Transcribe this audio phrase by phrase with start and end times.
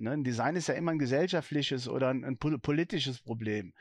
[0.00, 0.12] Ne?
[0.12, 3.72] Ein Design ist ja immer ein gesellschaftliches oder ein, ein politisches Problem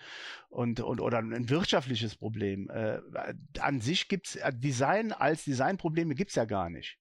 [0.49, 2.69] und, und oder ein wirtschaftliches Problem.
[2.69, 2.99] Äh,
[3.59, 6.97] an sich gibt's äh, Design als Designprobleme gibt's ja gar nicht.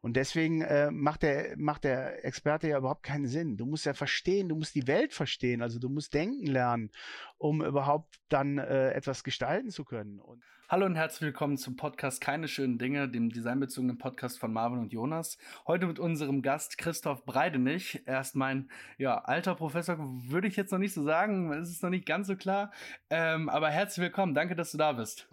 [0.00, 3.56] Und deswegen äh, macht, der, macht der Experte ja überhaupt keinen Sinn.
[3.56, 6.90] Du musst ja verstehen, du musst die Welt verstehen, also du musst denken lernen,
[7.36, 10.20] um überhaupt dann äh, etwas gestalten zu können.
[10.20, 14.80] Und Hallo und herzlich willkommen zum Podcast Keine schönen Dinge, dem designbezogenen Podcast von Marvin
[14.80, 15.38] und Jonas.
[15.66, 18.02] Heute mit unserem Gast Christoph Breidenich.
[18.04, 21.82] Er ist mein ja, alter Professor, würde ich jetzt noch nicht so sagen, es ist
[21.82, 22.70] noch nicht ganz so klar.
[23.08, 25.26] Ähm, aber herzlich willkommen, danke, dass du da bist.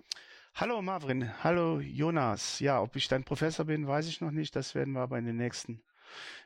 [0.53, 2.61] Hallo Marvin, hallo Jonas.
[2.61, 4.55] Ja, ob ich dein Professor bin, weiß ich noch nicht.
[4.55, 5.81] Das werden wir aber in den nächsten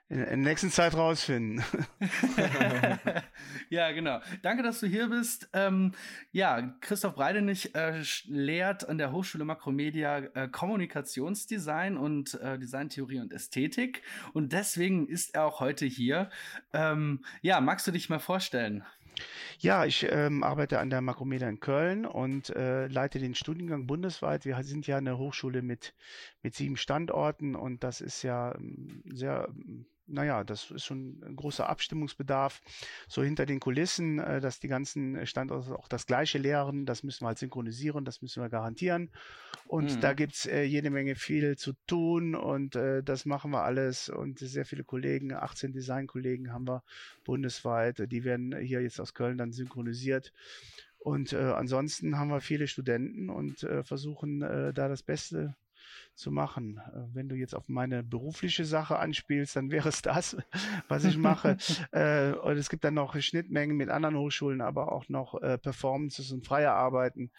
[0.09, 1.63] in, in der nächsten Zeit rausfinden.
[3.69, 4.19] ja, genau.
[4.41, 5.49] Danke, dass du hier bist.
[5.53, 5.93] Ähm,
[6.31, 13.31] ja, Christoph Breidenich äh, lehrt an der Hochschule Makromedia äh, Kommunikationsdesign und äh, Designtheorie und
[13.31, 14.01] Ästhetik.
[14.33, 16.29] Und deswegen ist er auch heute hier.
[16.73, 18.83] Ähm, ja, magst du dich mal vorstellen?
[19.59, 24.45] Ja, ich ähm, arbeite an der Makromedia in Köln und äh, leite den Studiengang bundesweit.
[24.45, 25.93] Wir sind ja eine Hochschule mit,
[26.41, 29.49] mit sieben Standorten und das ist ja ähm, sehr
[30.09, 32.61] naja, das ist schon ein großer Abstimmungsbedarf.
[33.07, 37.23] So hinter den Kulissen, äh, dass die ganzen Standorte auch das gleiche lehren, das müssen
[37.23, 39.11] wir halt synchronisieren, das müssen wir garantieren.
[39.67, 40.01] Und mhm.
[40.01, 44.09] da gibt's äh, jede Menge viel zu tun und äh, das machen wir alles.
[44.09, 46.83] Und sehr viele Kollegen, 18 Designkollegen haben wir
[47.23, 50.33] bundesweit, die werden hier jetzt aus Köln dann synchronisiert.
[50.97, 55.55] Und äh, ansonsten haben wir viele Studenten und äh, versuchen äh, da das Beste
[56.13, 56.79] zu machen.
[56.93, 60.37] Äh, wenn du jetzt auf meine berufliche Sache anspielst, dann wäre es das,
[60.87, 61.57] was ich mache.
[61.91, 66.31] äh, und es gibt dann noch Schnittmengen mit anderen Hochschulen, aber auch noch äh, Performances
[66.31, 67.31] und freie Arbeiten,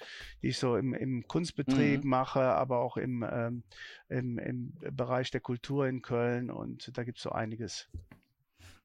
[0.42, 2.10] die ich so im, im Kunstbetrieb mhm.
[2.10, 3.62] mache, aber auch im, ähm,
[4.08, 6.50] im, im Bereich der Kultur in Köln.
[6.50, 7.88] Und da gibt es so einiges.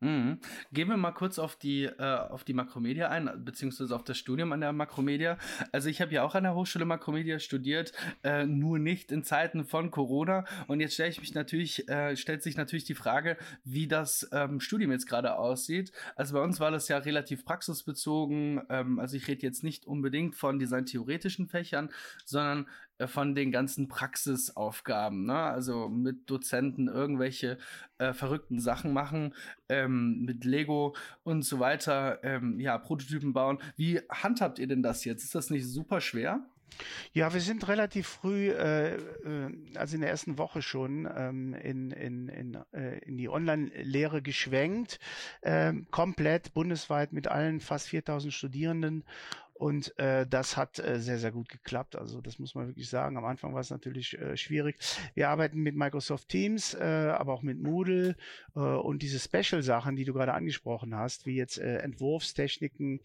[0.05, 0.39] Mhm.
[0.71, 4.51] Gehen wir mal kurz auf die, äh, auf die Makromedia ein, beziehungsweise auf das Studium
[4.51, 5.39] an der Makromedia.
[5.71, 7.91] Also ich habe ja auch an der Hochschule Makromedia studiert,
[8.23, 10.45] äh, nur nicht in Zeiten von Corona.
[10.67, 14.59] Und jetzt stelle ich mich natürlich, äh, stellt sich natürlich die Frage, wie das ähm,
[14.59, 15.91] Studium jetzt gerade aussieht.
[16.15, 18.61] Also bei uns war das ja relativ praxisbezogen.
[18.69, 21.89] Ähm, also ich rede jetzt nicht unbedingt von designtheoretischen Fächern,
[22.25, 22.67] sondern
[23.07, 25.35] von den ganzen Praxisaufgaben, ne?
[25.35, 27.57] also mit Dozenten irgendwelche
[27.97, 29.33] äh, verrückten Sachen machen,
[29.69, 33.59] ähm, mit Lego und so weiter, ähm, ja, Prototypen bauen.
[33.75, 35.23] Wie handhabt ihr denn das jetzt?
[35.23, 36.45] Ist das nicht super schwer?
[37.13, 38.99] Ja, wir sind relativ früh, äh, äh,
[39.75, 44.99] also in der ersten Woche schon, ähm, in, in, in, äh, in die Online-Lehre geschwenkt,
[45.41, 49.03] äh, komplett bundesweit mit allen fast 4000 Studierenden
[49.57, 51.95] und äh, das hat äh, sehr, sehr gut geklappt.
[51.95, 53.15] Also das muss man wirklich sagen.
[53.15, 54.77] Am Anfang war es natürlich äh, schwierig.
[55.13, 58.17] Wir arbeiten mit Microsoft Teams, äh, aber auch mit Moodle
[58.55, 62.99] äh, und diese Special-Sachen, die du gerade angesprochen hast, wie jetzt äh, Entwurfstechniken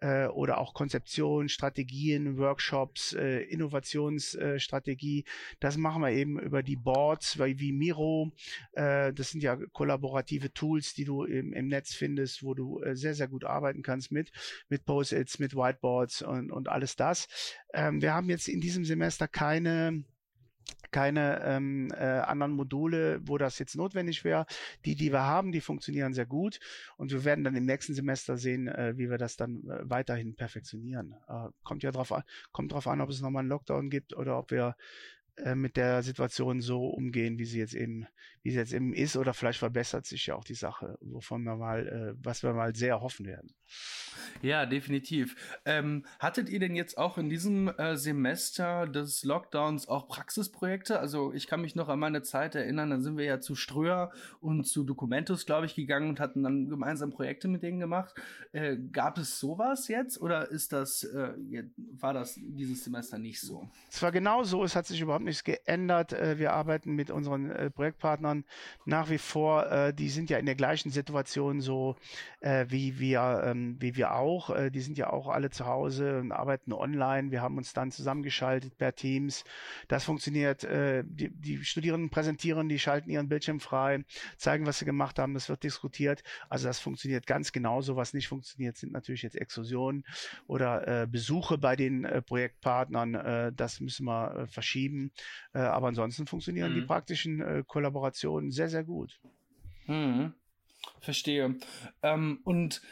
[0.00, 5.20] äh, oder auch Konzeption, Strategien, Workshops, äh, Innovationsstrategie.
[5.20, 5.24] Äh,
[5.58, 8.30] das machen wir eben über die Boards wie, wie Miro.
[8.72, 12.94] Äh, das sind ja kollaborative Tools, die du im, im Netz findest, wo du äh,
[12.94, 14.30] sehr, sehr gut arbeiten kannst mit,
[14.68, 17.28] mit Post-its, mit Whiteboards Whiteboards und, und alles das.
[17.72, 20.04] Ähm, wir haben jetzt in diesem Semester keine
[20.90, 24.46] keine ähm, äh, anderen Module, wo das jetzt notwendig wäre.
[24.86, 26.60] Die, die wir haben, die funktionieren sehr gut
[26.96, 30.34] und wir werden dann im nächsten Semester sehen, äh, wie wir das dann äh, weiterhin
[30.34, 31.14] perfektionieren.
[31.28, 32.22] Äh, kommt ja drauf an,
[32.52, 34.76] kommt drauf an, ob es nochmal einen Lockdown gibt oder ob wir
[35.44, 38.06] äh, mit der Situation so umgehen, wie sie jetzt eben,
[38.42, 41.56] wie sie jetzt eben ist, oder vielleicht verbessert sich ja auch die Sache, wovon wir
[41.56, 43.54] mal, äh, was wir mal sehr hoffen werden.
[44.42, 45.36] Ja, definitiv.
[45.64, 51.00] Ähm, hattet ihr denn jetzt auch in diesem äh, Semester des Lockdowns auch Praxisprojekte?
[51.00, 54.12] Also ich kann mich noch an meine Zeit erinnern, dann sind wir ja zu Ströer
[54.40, 58.14] und zu Documentus, glaube ich, gegangen und hatten dann gemeinsam Projekte mit denen gemacht.
[58.52, 61.32] Äh, gab es sowas jetzt oder ist das, äh,
[61.76, 63.68] war das dieses Semester nicht so?
[63.90, 66.12] Es war genau so, es hat sich überhaupt nichts geändert.
[66.12, 68.44] Äh, wir arbeiten mit unseren äh, Projektpartnern
[68.84, 71.96] nach wie vor, äh, die sind ja in der gleichen Situation so
[72.40, 74.54] wie wir, ähm, wie wir auch.
[74.70, 77.32] Die sind ja auch alle zu Hause und arbeiten online.
[77.32, 79.42] Wir haben uns dann zusammengeschaltet per Teams.
[79.88, 80.62] Das funktioniert.
[80.62, 84.04] Die, die Studierenden präsentieren, die schalten ihren Bildschirm frei,
[84.36, 85.34] zeigen, was sie gemacht haben.
[85.34, 86.22] Das wird diskutiert.
[86.48, 87.96] Also das funktioniert ganz genauso.
[87.96, 90.04] Was nicht funktioniert, sind natürlich jetzt Exkursionen
[90.46, 93.52] oder Besuche bei den Projektpartnern.
[93.56, 95.10] Das müssen wir verschieben.
[95.52, 96.80] Äh, aber ansonsten funktionieren mhm.
[96.80, 99.20] die praktischen äh, Kollaborationen sehr, sehr gut.
[99.86, 100.34] Mhm.
[101.00, 101.56] Verstehe.
[102.02, 102.82] Ähm, und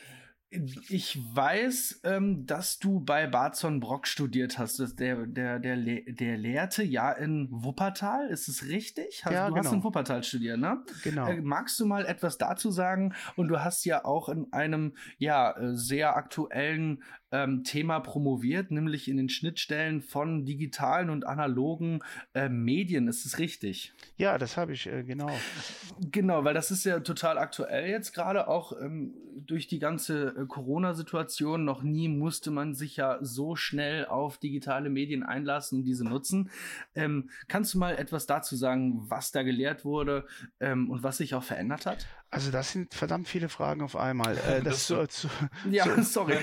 [0.90, 4.78] Ich weiß, ähm, dass du bei Barzon Brock studiert hast.
[4.98, 9.24] Der, der, der, der lehrte ja in Wuppertal, ist es richtig?
[9.24, 9.66] Hast, ja, du genau.
[9.66, 10.84] hast in Wuppertal studiert, ne?
[11.02, 11.26] Genau.
[11.26, 13.12] Äh, magst du mal etwas dazu sagen?
[13.34, 17.02] Und du hast ja auch in einem ja äh, sehr aktuellen
[17.36, 22.00] ähm, Thema promoviert, nämlich in den Schnittstellen von digitalen und analogen
[22.34, 23.08] äh, Medien.
[23.08, 23.92] Ist es richtig?
[24.16, 25.30] Ja, das habe ich, äh, genau.
[26.10, 30.46] Genau, weil das ist ja total aktuell jetzt gerade auch ähm, durch die ganze äh,
[30.46, 31.64] Corona-Situation.
[31.64, 36.50] Noch nie musste man sich ja so schnell auf digitale Medien einlassen und diese nutzen.
[36.94, 40.26] Ähm, kannst du mal etwas dazu sagen, was da gelehrt wurde
[40.60, 42.06] ähm, und was sich auch verändert hat?
[42.30, 44.36] Also das sind verdammt viele Fragen auf einmal.
[44.46, 45.28] Äh, das zu, zu,
[45.70, 46.36] ja, zu, sorry.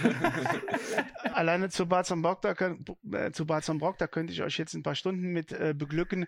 [1.33, 4.83] alleine zu Bad Brock, da, äh, zu Bad Brock, da könnte ich euch jetzt ein
[4.83, 6.25] paar Stunden mit äh, beglücken.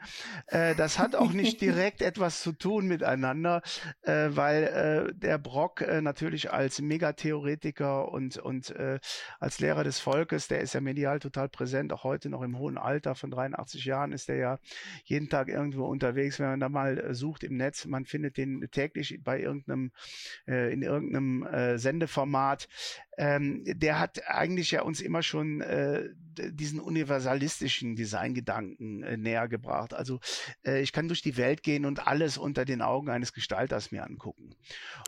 [0.47, 3.61] Äh, das hat auch nicht direkt etwas zu tun miteinander,
[4.01, 8.99] äh, weil äh, der Brock äh, natürlich als Megatheoretiker und, und äh,
[9.39, 12.77] als Lehrer des Volkes, der ist ja medial total präsent, auch heute noch im hohen
[12.77, 14.59] Alter von 83 Jahren ist er ja
[15.03, 18.67] jeden Tag irgendwo unterwegs, wenn man da mal äh, sucht im Netz, man findet den
[18.71, 19.54] täglich bei irgendeinem,
[20.47, 22.67] äh, in irgendeinem äh, Sendeformat
[23.17, 29.94] ähm, der hat eigentlich ja uns immer schon äh, diesen universalistischen Designgedanken äh, näher gebracht.
[29.94, 30.19] Also
[30.65, 34.03] äh, ich kann durch die Welt gehen und alles unter den Augen eines Gestalters mir
[34.03, 34.56] angucken.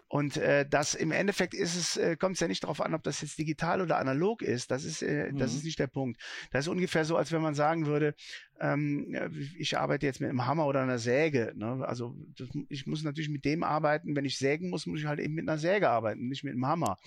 [0.08, 3.04] Und äh, das im Endeffekt ist es, äh, kommt es ja nicht darauf an, ob
[3.04, 4.72] das jetzt digital oder analog ist.
[4.72, 5.38] Das ist, äh, mhm.
[5.38, 6.22] das ist nicht der Punkt.
[6.52, 8.16] Das ist ungefähr so, als wenn man sagen würde,
[8.60, 9.16] ähm,
[9.58, 11.54] ich arbeite jetzt mit einem Hammer oder einer Säge.
[11.56, 11.86] Ne?
[11.86, 14.16] Also das, ich muss natürlich mit dem arbeiten.
[14.16, 16.66] Wenn ich sägen muss, muss ich halt eben mit einer Säge arbeiten, nicht mit einem
[16.66, 16.98] Hammer.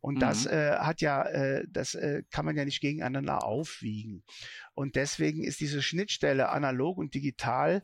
[0.00, 0.20] Und mhm.
[0.20, 4.22] das äh, hat ja, äh, das äh, kann man ja nicht gegeneinander aufwiegen.
[4.74, 7.82] Und deswegen ist diese Schnittstelle analog und digital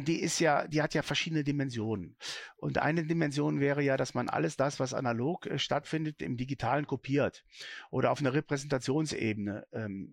[0.00, 2.16] die ist ja, die hat ja verschiedene Dimensionen.
[2.66, 6.86] Und eine Dimension wäre ja, dass man alles das, was analog äh, stattfindet, im Digitalen
[6.86, 7.44] kopiert
[7.90, 10.12] oder auf einer Repräsentationsebene ähm,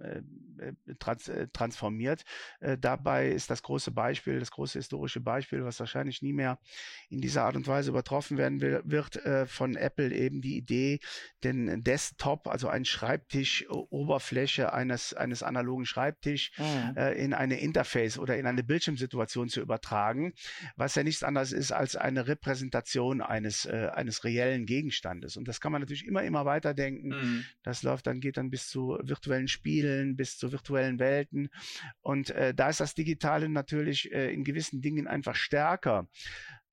[0.60, 2.24] äh, trans äh, transformiert.
[2.60, 6.60] Äh, dabei ist das große Beispiel, das große historische Beispiel, was wahrscheinlich nie mehr
[7.10, 11.00] in dieser Art und Weise übertroffen werden will, wird, äh, von Apple eben die Idee,
[11.44, 16.98] den Desktop, also ein Schreibtisch, Oberfläche eines, eines analogen Schreibtisch mhm.
[16.98, 20.33] in eine Interface oder in eine Bildschirmsituation zu übertragen,
[20.75, 25.38] was ja nichts anderes ist als eine Repräsentation eines, äh, eines reellen Gegenstandes.
[25.38, 27.09] Und das kann man natürlich immer, immer weiter denken.
[27.09, 27.45] Mhm.
[27.63, 31.50] Das läuft dann, geht dann bis zu virtuellen Spielen, bis zu virtuellen Welten.
[32.01, 36.07] Und äh, da ist das Digitale natürlich äh, in gewissen Dingen einfach stärker.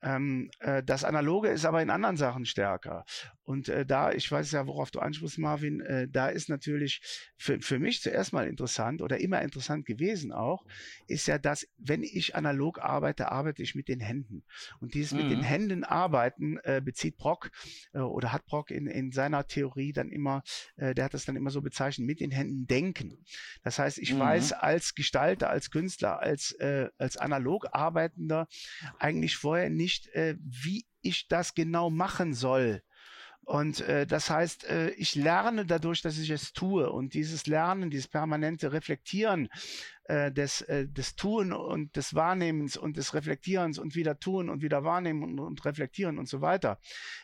[0.03, 3.05] Ähm, äh, das Analoge ist aber in anderen Sachen stärker.
[3.51, 7.01] Und äh, da, ich weiß ja, worauf du ansprichst, Marvin, äh, da ist natürlich
[7.37, 10.65] für, für mich zuerst mal interessant oder immer interessant gewesen auch,
[11.09, 14.45] ist ja, dass wenn ich analog arbeite, arbeite ich mit den Händen.
[14.81, 15.19] Und dieses mhm.
[15.19, 15.45] mit den mhm.
[15.45, 17.51] Händen arbeiten äh, bezieht Brock
[17.93, 20.45] äh, oder hat Brock in, in seiner Theorie dann immer,
[20.77, 23.25] äh, der hat das dann immer so bezeichnet, mit den Händen denken.
[23.65, 24.21] Das heißt, ich mhm.
[24.21, 28.47] weiß als Gestalter, als Künstler, als, äh, als analog Arbeitender
[29.01, 32.83] eigentlich vorher nicht, äh, wie ich das genau machen soll.
[33.51, 36.89] Und äh, das heißt, äh, ich lerne dadurch, dass ich es tue.
[36.89, 39.49] Und dieses Lernen, dieses permanente Reflektieren
[40.05, 44.63] äh, des, äh, des Tun und des Wahrnehmens und des Reflektierens und wieder tun und
[44.63, 46.79] wieder wahrnehmen und, und reflektieren und so weiter,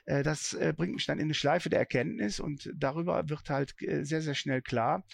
[0.05, 2.41] äh, das äh, bringt mich dann in eine Schleife der Erkenntnis.
[2.41, 5.05] Und darüber wird halt äh, sehr, sehr schnell klar,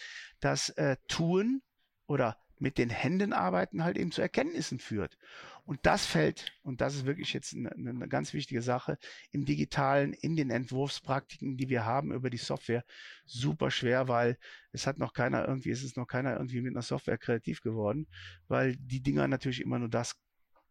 [0.40, 1.60] dass äh, Tun
[2.06, 5.18] oder mit den Händen arbeiten halt eben zu Erkenntnissen führt.
[5.64, 8.98] Und das fällt, und das ist wirklich jetzt eine, eine, ganz wichtige Sache,
[9.30, 12.84] im digitalen, in den Entwurfspraktiken, die wir haben über die Software,
[13.24, 14.38] super schwer, weil
[14.72, 18.08] es hat noch keiner irgendwie, es ist noch keiner irgendwie mit einer Software kreativ geworden,
[18.48, 20.20] weil die Dinger natürlich immer nur das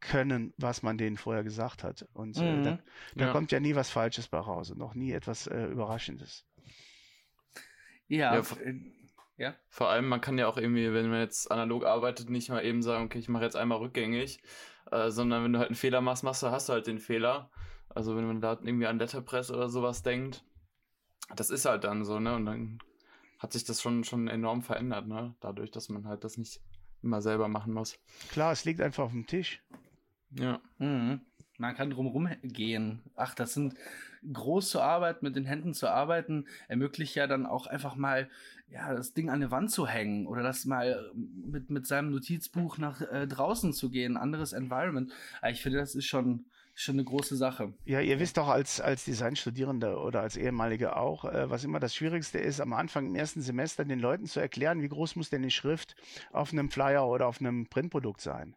[0.02, 2.06] können, was man denen vorher gesagt hat.
[2.14, 2.64] Und äh, mhm.
[2.64, 2.80] da,
[3.16, 3.32] da ja.
[3.32, 6.46] kommt ja nie was Falsches bei raus und noch nie etwas äh, Überraschendes.
[8.08, 8.44] Ja, ja
[9.42, 9.56] ja.
[9.70, 12.84] Vor allem, man kann ja auch irgendwie, wenn man jetzt analog arbeitet, nicht mal eben
[12.84, 14.40] sagen, okay, ich mache jetzt einmal rückgängig,
[14.90, 17.50] äh, sondern wenn du halt einen Fehler machst, machst du, hast du halt den Fehler.
[17.90, 20.44] Also wenn man da irgendwie an Letterpress oder sowas denkt,
[21.36, 22.36] das ist halt dann so, ne?
[22.36, 22.80] Und dann
[23.40, 25.36] hat sich das schon, schon enorm verändert, ne?
[25.40, 26.62] Dadurch, dass man halt das nicht
[27.02, 28.00] immer selber machen muss.
[28.30, 29.62] Klar, es liegt einfach auf dem Tisch.
[30.32, 30.62] Ja.
[30.78, 31.22] Mhm.
[31.62, 33.02] Man kann drumherum gehen.
[33.16, 33.76] Ach, das sind
[34.34, 38.30] groß zu arbeiten, mit den Händen zu arbeiten, ermöglicht ja dann auch einfach mal
[38.72, 42.80] ja, das Ding an der Wand zu hängen oder das mal mit, mit seinem Notizbuch
[42.80, 45.12] nach äh, draußen zu gehen, anderes Environment.
[45.40, 47.74] Aber ich finde, das ist schon, schon eine große Sache.
[47.86, 51.96] Ja, ihr wisst doch als, als Designstudierende oder als ehemalige auch, äh, was immer das
[51.96, 55.42] Schwierigste ist, am Anfang im ersten Semester den Leuten zu erklären, wie groß muss denn
[55.42, 55.96] die Schrift
[56.32, 58.56] auf einem Flyer oder auf einem Printprodukt sein.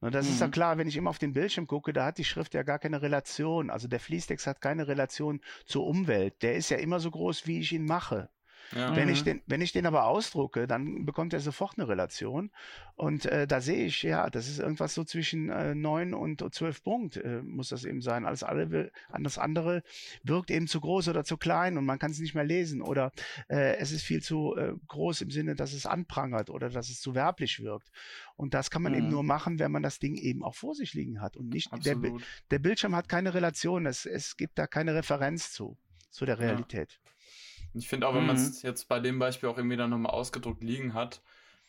[0.00, 0.32] Und das mhm.
[0.32, 0.52] ist ja mhm.
[0.52, 3.02] klar, wenn ich immer auf den Bildschirm gucke, da hat die Schrift ja gar keine
[3.02, 3.70] Relation.
[3.70, 6.42] Also der Fließtext hat keine Relation zur Umwelt.
[6.42, 8.28] Der ist ja immer so groß, wie ich ihn mache.
[8.74, 8.94] Ja.
[8.96, 9.24] Wenn, ich mhm.
[9.24, 12.50] den, wenn ich den aber ausdrucke, dann bekommt er sofort eine Relation.
[12.96, 16.82] Und äh, da sehe ich, ja, das ist irgendwas so zwischen äh, 9 und 12
[16.82, 18.24] Punkt, äh, muss das eben sein.
[18.24, 19.82] Alles, alle, alles andere
[20.22, 22.82] wirkt eben zu groß oder zu klein und man kann es nicht mehr lesen.
[22.82, 23.12] Oder
[23.48, 27.00] äh, es ist viel zu äh, groß im Sinne, dass es anprangert oder dass es
[27.00, 27.90] zu werblich wirkt.
[28.36, 28.98] Und das kann man mhm.
[28.98, 31.36] eben nur machen, wenn man das Ding eben auch vor sich liegen hat.
[31.36, 31.96] Und nicht, der,
[32.50, 35.76] der Bildschirm hat keine Relation, es, es gibt da keine Referenz zu,
[36.10, 36.92] zu der Realität.
[36.92, 37.03] Ja.
[37.74, 38.28] Ich finde auch, wenn mhm.
[38.28, 41.22] man es jetzt bei dem Beispiel auch irgendwie dann nochmal ausgedruckt liegen hat,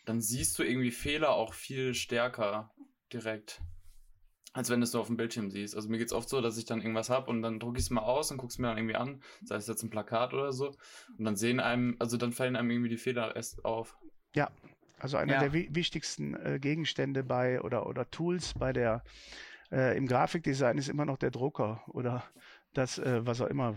[0.05, 2.71] dann siehst du irgendwie Fehler auch viel stärker
[3.12, 3.62] direkt,
[4.53, 5.75] als wenn du es so auf dem Bildschirm siehst.
[5.75, 7.85] Also mir geht es oft so, dass ich dann irgendwas habe und dann drucke ich
[7.85, 10.33] es mal aus und gucke es mir dann irgendwie an, sei es jetzt ein Plakat
[10.33, 10.75] oder so,
[11.17, 13.97] und dann sehen einem, also dann fallen einem irgendwie die Fehler erst auf.
[14.35, 14.51] Ja,
[15.00, 15.47] also einer ja.
[15.47, 19.03] der wichtigsten äh, Gegenstände bei oder, oder Tools bei der
[19.71, 22.24] äh, im Grafikdesign ist immer noch der Drucker oder
[22.74, 23.75] das, äh, was auch immer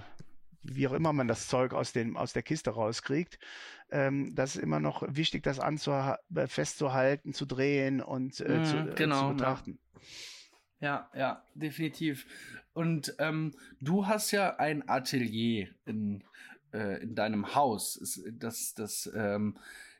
[0.62, 3.38] wie auch immer man das Zeug aus, dem, aus der Kiste rauskriegt.
[3.90, 8.76] Ähm, das ist immer noch wichtig, das äh, festzuhalten, zu drehen und äh, mm, zu,
[8.76, 9.78] äh, genau, zu, betrachten.
[10.80, 11.08] Ja.
[11.14, 12.26] ja, ja, definitiv.
[12.74, 16.22] Und ähm, du hast ja ein Atelier in,
[16.72, 18.18] äh, in deinem Haus.
[18.32, 19.56] Das, das, ähm,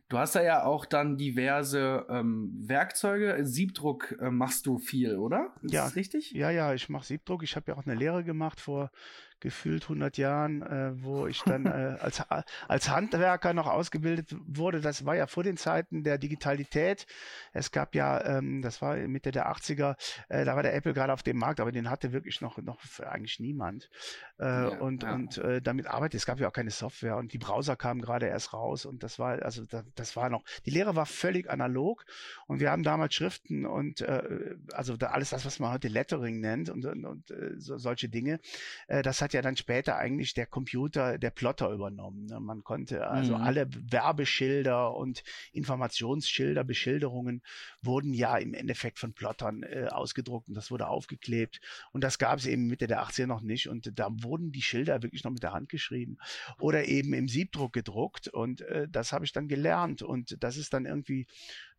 [0.08, 3.38] du hast da ja auch dann diverse ähm, Werkzeuge.
[3.46, 5.54] Siebdruck äh, machst du viel, oder?
[5.62, 6.32] Ist ja, das richtig?
[6.32, 7.42] Ja, ja, ich mache Siebdruck.
[7.42, 8.90] Ich habe ja auch eine Lehre gemacht vor
[9.40, 12.22] gefühlt 100 Jahren, äh, wo ich dann äh, als,
[12.68, 14.80] als Handwerker noch ausgebildet wurde.
[14.80, 17.06] Das war ja vor den Zeiten der Digitalität.
[17.52, 19.96] Es gab ja, ähm, das war Mitte der 80er,
[20.28, 22.78] äh, da war der Apple gerade auf dem Markt, aber den hatte wirklich noch, noch
[23.00, 23.90] eigentlich niemand.
[24.38, 25.14] Äh, ja, und ja.
[25.14, 28.26] und äh, damit arbeitet, es gab ja auch keine Software und die Browser kamen gerade
[28.26, 32.04] erst raus und das war, also da, das war noch, die Lehre war völlig analog
[32.46, 36.40] und wir haben damals Schriften und äh, also da alles das, was man heute Lettering
[36.40, 38.40] nennt und, und, und äh, so, solche Dinge,
[38.86, 42.24] äh, das hat hat ja dann später eigentlich der Computer, der Plotter übernommen.
[42.24, 42.40] Ne?
[42.40, 43.42] Man konnte also mhm.
[43.42, 47.42] alle Werbeschilder und Informationsschilder, Beschilderungen
[47.82, 51.60] wurden ja im Endeffekt von Plottern äh, ausgedruckt und das wurde aufgeklebt.
[51.92, 53.68] Und das gab es eben Mitte der 80er noch nicht.
[53.68, 56.16] Und da wurden die Schilder wirklich noch mit der Hand geschrieben
[56.58, 58.28] oder eben im Siebdruck gedruckt.
[58.28, 60.00] Und äh, das habe ich dann gelernt.
[60.00, 61.26] Und das ist dann irgendwie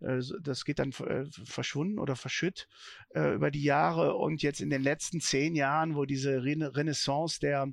[0.01, 2.67] äh, das geht dann äh, verschwunden oder verschütt
[3.13, 7.71] äh, über die Jahre und jetzt in den letzten zehn Jahren, wo diese Renaissance der,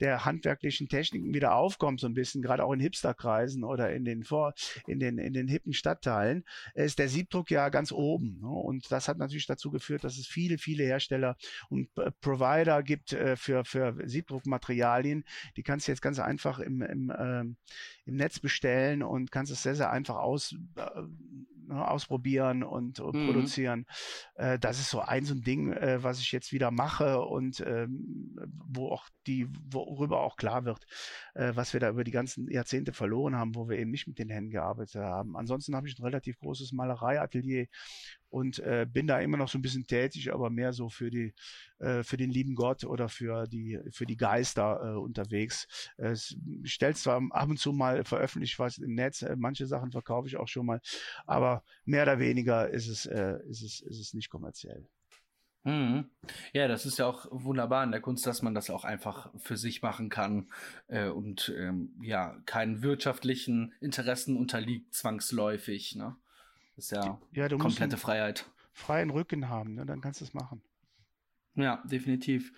[0.00, 4.24] der handwerklichen Techniken wieder aufkommt, so ein bisschen, gerade auch in Hipsterkreisen oder in den
[4.24, 4.54] vor,
[4.86, 6.44] in den, in den hippen Stadtteilen,
[6.74, 8.40] ist der Siebdruck ja ganz oben.
[8.40, 8.48] Ne?
[8.48, 11.36] Und das hat natürlich dazu geführt, dass es viele, viele Hersteller
[11.68, 11.88] und
[12.20, 15.24] Provider gibt für, für Siebdruckmaterialien.
[15.56, 17.40] Die kannst du jetzt ganz einfach im, im, äh,
[18.04, 21.02] im Netz bestellen und kannst es sehr, sehr einfach aus, äh,
[21.66, 23.26] ne, ausprobieren und, und mhm.
[23.26, 23.86] produzieren.
[24.34, 27.60] Äh, das ist so ein so ein Ding, äh, was ich jetzt wieder mache und
[27.66, 30.86] ähm, wo auch die, worüber auch klar wird,
[31.34, 34.18] äh, was wir da über die ganzen Jahrzehnte verloren haben, wo wir eben nicht mit
[34.18, 35.36] den Händen gearbeitet haben.
[35.36, 37.66] Ansonsten habe ich ein relativ großes Malereiatelier
[38.30, 41.34] und äh, bin da immer noch so ein bisschen tätig, aber mehr so für die
[41.78, 45.66] äh, für den lieben Gott oder für die für die Geister äh, unterwegs.
[45.96, 50.28] Es stellt zwar ab und zu mal veröffentlicht was im Netz, äh, manche Sachen verkaufe
[50.28, 50.80] ich auch schon mal,
[51.26, 54.88] aber mehr oder weniger ist es äh, ist es ist es nicht kommerziell.
[55.66, 56.08] Mhm.
[56.52, 59.56] Ja, das ist ja auch wunderbar in der Kunst, dass man das auch einfach für
[59.56, 60.48] sich machen kann
[60.86, 65.96] äh, und ähm, ja keinen wirtschaftlichen Interessen unterliegt zwangsläufig.
[65.96, 66.14] Ne?
[66.76, 68.46] Ist ja, ja komplette Freiheit.
[68.72, 69.86] Freien Rücken haben, ne?
[69.86, 70.60] dann kannst du es machen.
[71.54, 72.52] Ja, definitiv.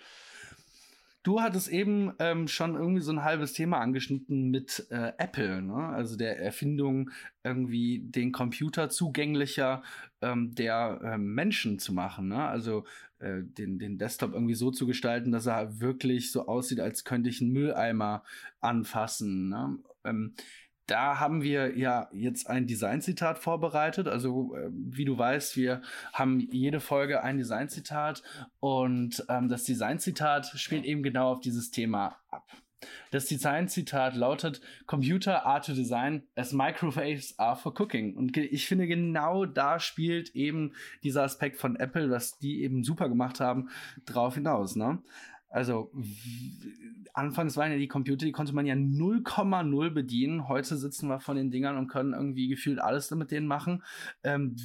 [1.23, 5.89] Du hattest eben ähm, schon irgendwie so ein halbes Thema angeschnitten mit äh, Apple, ne?
[5.89, 7.11] also der Erfindung,
[7.43, 9.83] irgendwie den Computer zugänglicher
[10.21, 12.29] ähm, der äh, Menschen zu machen.
[12.29, 12.43] Ne?
[12.43, 12.85] Also
[13.19, 17.29] äh, den, den Desktop irgendwie so zu gestalten, dass er wirklich so aussieht, als könnte
[17.29, 18.23] ich einen Mülleimer
[18.61, 19.49] anfassen.
[19.49, 19.77] Ne?
[20.05, 20.35] Ähm,
[20.89, 24.07] da haben wir ja jetzt ein Designzitat vorbereitet.
[24.07, 25.81] Also, äh, wie du weißt, wir
[26.13, 28.23] haben jede Folge ein Designzitat
[28.59, 32.45] und ähm, das Designzitat spielt eben genau auf dieses Thema ab.
[33.11, 38.15] Das Designzitat lautet: Computer are to design as microwaves are for cooking.
[38.15, 43.09] Und ich finde, genau da spielt eben dieser Aspekt von Apple, was die eben super
[43.09, 43.69] gemacht haben,
[44.05, 44.75] drauf hinaus.
[44.75, 44.99] Ne?
[45.49, 45.91] Also
[47.13, 50.47] anfangs waren ja die Computer, die konnte man ja 0,0 bedienen.
[50.47, 53.83] Heute sitzen wir von den Dingern und können irgendwie gefühlt alles mit denen machen.
[54.23, 54.55] Ähm,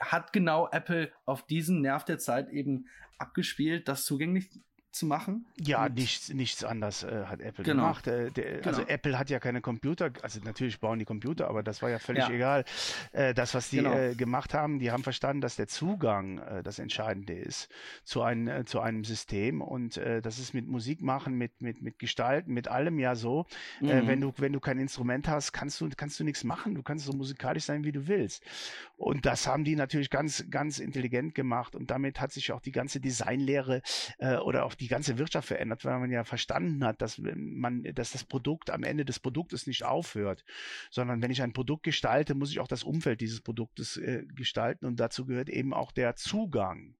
[0.00, 2.86] hat genau Apple auf diesen Nerv der Zeit eben
[3.18, 4.48] abgespielt, das zugänglich
[4.94, 5.44] zu machen.
[5.60, 7.82] Ja, nichts, nichts anderes äh, hat Apple genau.
[7.82, 8.06] gemacht.
[8.06, 8.66] Äh, der, genau.
[8.68, 11.98] Also Apple hat ja keine Computer, also natürlich bauen die Computer, aber das war ja
[11.98, 12.30] völlig ja.
[12.30, 12.64] egal.
[13.12, 13.92] Äh, das, was die genau.
[13.92, 17.68] Äh, gemacht haben, die haben verstanden, dass der Zugang äh, das Entscheidende ist
[18.04, 21.98] zu, ein, äh, zu einem System und das ist mit Musik machen, mit, mit, mit
[21.98, 23.46] Gestalten, mit allem ja so.
[23.80, 24.06] Mhm.
[24.06, 26.74] wenn, du, wenn du kein Instrument hast, kannst du, kannst du nichts machen.
[26.74, 28.42] Du kannst so musikalisch sein, wie du willst.
[28.96, 32.72] Und das haben die natürlich ganz, ganz intelligent gemacht und damit hat sich auch die
[32.72, 33.82] ganze Designlehre
[34.44, 38.12] oder auch die die ganze Wirtschaft verändert, weil man ja verstanden hat, dass man, dass
[38.12, 40.44] das Produkt am Ende des Produktes nicht aufhört,
[40.90, 44.84] sondern wenn ich ein Produkt gestalte, muss ich auch das Umfeld dieses Produktes äh, gestalten
[44.84, 46.96] und dazu gehört eben auch der Zugang.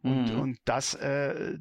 [0.00, 0.40] Und, mhm.
[0.40, 1.58] und das, äh,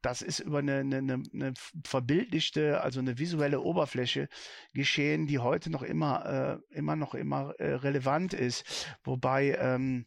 [0.00, 4.28] das ist über eine, eine, eine verbildlichte, also eine visuelle Oberfläche
[4.72, 8.88] geschehen, die heute noch immer, äh, immer noch immer äh, relevant ist.
[9.04, 10.06] Wobei ähm,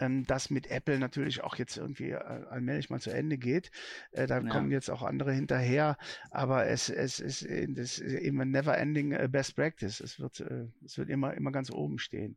[0.00, 3.70] ähm, das mit Apple natürlich auch jetzt irgendwie äh, allmählich mal zu Ende geht.
[4.12, 4.48] Äh, da ja.
[4.48, 5.96] kommen jetzt auch andere hinterher,
[6.30, 10.00] aber es, es ist das ist immer never ending äh, best practice.
[10.00, 12.36] Es wird, äh, es wird immer, immer ganz oben stehen.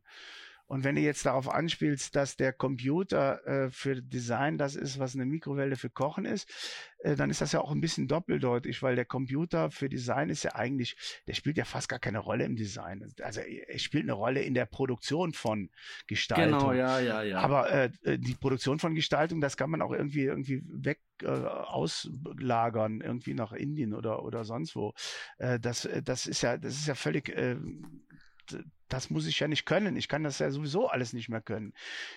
[0.66, 5.14] Und wenn du jetzt darauf anspielst, dass der Computer äh, für Design das ist, was
[5.14, 6.50] eine Mikrowelle für Kochen ist,
[6.98, 10.42] äh, dann ist das ja auch ein bisschen doppeldeutig, weil der Computer für Design ist
[10.42, 13.12] ja eigentlich, der spielt ja fast gar keine Rolle im Design.
[13.20, 15.70] Also er spielt eine Rolle in der Produktion von
[16.06, 16.58] Gestaltung.
[16.58, 17.38] Genau, ja, ja, ja.
[17.40, 21.28] Aber äh, äh die Produktion von Gestaltung, das kann man auch irgendwie irgendwie weg äh,
[21.28, 24.94] auslagern, irgendwie nach Indien oder oder sonst wo.
[25.38, 27.56] Äh, das das ist ja das ist ja völlig äh,
[28.88, 29.96] das muss ich ja nicht können.
[29.96, 31.72] Ich kann das ja sowieso alles nicht mehr können.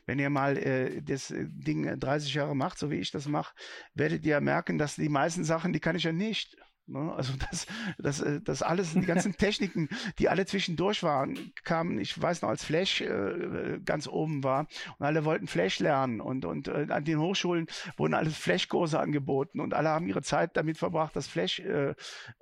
[0.05, 3.55] Wenn ihr mal äh, das äh, Ding 30 Jahre macht, so wie ich das mache,
[3.93, 6.57] werdet ihr merken, dass die meisten Sachen, die kann ich ja nicht.
[6.87, 7.13] Ne?
[7.15, 7.67] Also das,
[7.97, 9.89] das, äh, das alles, die ganzen Techniken,
[10.19, 14.67] die alle zwischendurch waren, kamen, ich weiß noch, als Flash äh, ganz oben war
[14.97, 17.67] und alle wollten Flash lernen und, und äh, an den Hochschulen
[17.97, 21.93] wurden alle Flash-Kurse angeboten und alle haben ihre Zeit damit verbracht, dass Flash äh,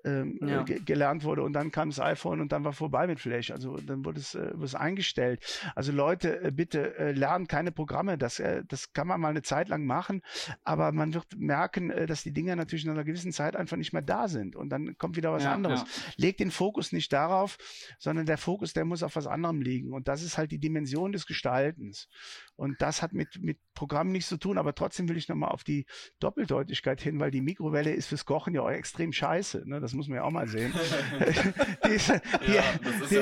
[0.03, 0.63] ähm, ja.
[0.63, 3.49] gelernt wurde und dann kam das iPhone und dann war vorbei mit Flash.
[3.49, 5.43] Also dann wurde es, äh, wurde es eingestellt.
[5.73, 8.17] Also Leute, äh, bitte äh, lernen keine Programme.
[8.17, 10.21] Das, äh, das kann man mal eine Zeit lang machen,
[10.63, 13.93] aber man wird merken, äh, dass die Dinger natürlich in einer gewissen Zeit einfach nicht
[13.93, 15.81] mehr da sind sind und dann kommt wieder was ja, anderes.
[15.81, 16.13] Ja.
[16.17, 17.57] Leg den Fokus nicht darauf,
[17.99, 21.11] sondern der Fokus, der muss auf was anderem liegen und das ist halt die Dimension
[21.11, 22.09] des Gestaltens
[22.55, 25.63] und das hat mit, mit Programmen nichts zu tun, aber trotzdem will ich nochmal auf
[25.63, 25.85] die
[26.19, 29.79] Doppeldeutigkeit hin, weil die Mikrowelle ist fürs Kochen ja auch extrem scheiße, ne?
[29.79, 30.73] das muss man ja auch mal sehen.
[31.85, 32.63] die, ist, die, ja,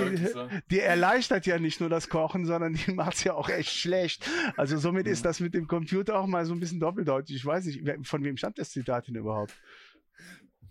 [0.09, 0.47] die, so.
[0.69, 4.29] die, erleichtert ja nicht nur das Kochen, sondern die macht es ja auch echt schlecht.
[4.57, 5.13] Also somit mhm.
[5.13, 7.35] ist das mit dem Computer auch mal so ein bisschen doppeldeutig.
[7.35, 9.53] Ich weiß nicht, von wem stammt das Zitat denn überhaupt?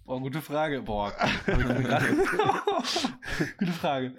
[0.04, 0.82] Boah, gute Frage.
[0.82, 1.12] Boah,
[3.58, 4.14] gute Frage.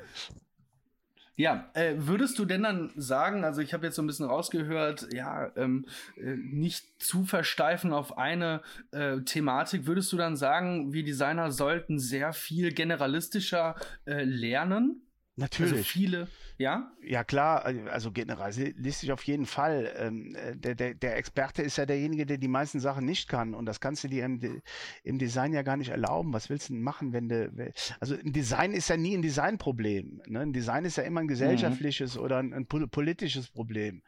[1.36, 5.08] Ja, äh, würdest du denn dann sagen, also ich habe jetzt so ein bisschen rausgehört,
[5.14, 11.04] ja, ähm, äh, nicht zu versteifen auf eine äh, Thematik, würdest du dann sagen, wir
[11.04, 15.02] Designer sollten sehr viel generalistischer äh, lernen?
[15.36, 15.74] Natürlich.
[15.74, 16.92] Also viele, ja?
[17.04, 19.92] Ja, klar, also generalistisch auf jeden Fall.
[19.98, 23.54] Ähm, äh, der, der, der Experte ist ja derjenige, der die meisten Sachen nicht kann.
[23.54, 24.62] Und das kannst du dir im,
[25.04, 26.32] im Design ja gar nicht erlauben.
[26.34, 27.74] Was willst du denn machen, wenn du.
[28.00, 30.22] Also ein Design ist ja nie ein Designproblem.
[30.28, 30.40] Ne?
[30.40, 32.22] Ein Design ist ja immer ein gesellschaftliches mhm.
[32.22, 34.04] oder ein, ein, politisches Problem.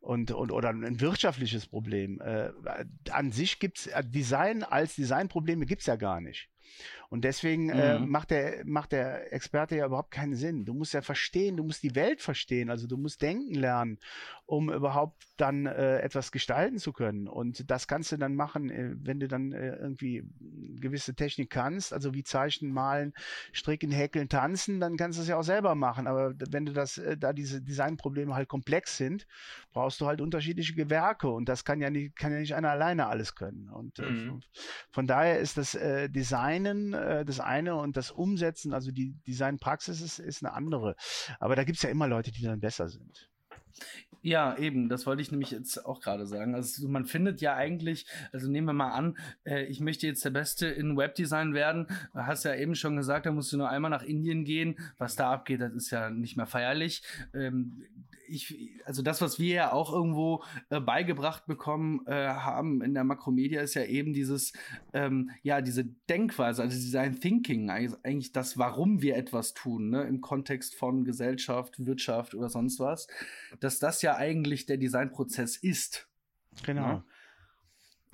[0.00, 2.20] Und, und, oder ein wirtschaftliches Problem.
[2.20, 2.50] Äh,
[3.10, 6.50] an sich gibt's äh, Design als Designprobleme gibt's ja gar nicht.
[7.14, 8.06] Und deswegen äh, mhm.
[8.06, 10.64] äh, macht, der, macht der Experte ja überhaupt keinen Sinn.
[10.64, 14.00] Du musst ja verstehen, du musst die Welt verstehen, also du musst denken lernen,
[14.46, 17.28] um überhaupt dann äh, etwas gestalten zu können.
[17.28, 20.24] Und das kannst du dann machen, äh, wenn du dann äh, irgendwie
[20.80, 23.14] gewisse Technik kannst, also wie Zeichnen, Malen,
[23.52, 26.08] Stricken, Häkeln, Tanzen, dann kannst du es ja auch selber machen.
[26.08, 29.28] Aber wenn du das, äh, da diese Designprobleme halt komplex sind,
[29.72, 33.06] brauchst du halt unterschiedliche Gewerke und das kann ja nicht, kann ja nicht einer alleine
[33.06, 33.70] alles können.
[33.70, 34.40] Und äh, mhm.
[34.90, 40.00] von daher ist das äh, Designen äh, das eine und das Umsetzen, also die Designpraxis
[40.00, 40.96] ist, ist eine andere.
[41.38, 43.28] Aber da gibt es ja immer Leute, die dann besser sind.
[44.22, 46.54] Ja, eben, das wollte ich nämlich jetzt auch gerade sagen.
[46.54, 50.30] Also man findet ja eigentlich, also nehmen wir mal an, äh, ich möchte jetzt der
[50.30, 51.88] Beste in Webdesign werden.
[52.14, 54.78] Du hast ja eben schon gesagt, da musst du nur einmal nach Indien gehen.
[54.96, 57.02] Was da abgeht, das ist ja nicht mehr feierlich.
[57.34, 57.84] Ähm,
[58.26, 63.04] ich, also das, was wir ja auch irgendwo äh, beigebracht bekommen äh, haben in der
[63.04, 64.52] Makromedia, ist ja eben dieses,
[64.92, 70.20] ähm, ja, diese Denkweise, also Design Thinking, eigentlich das, warum wir etwas tun, ne, im
[70.20, 73.06] Kontext von Gesellschaft, Wirtschaft oder sonst was,
[73.60, 76.08] dass das ja eigentlich der Designprozess ist.
[76.64, 76.86] Genau.
[76.86, 77.04] Ne?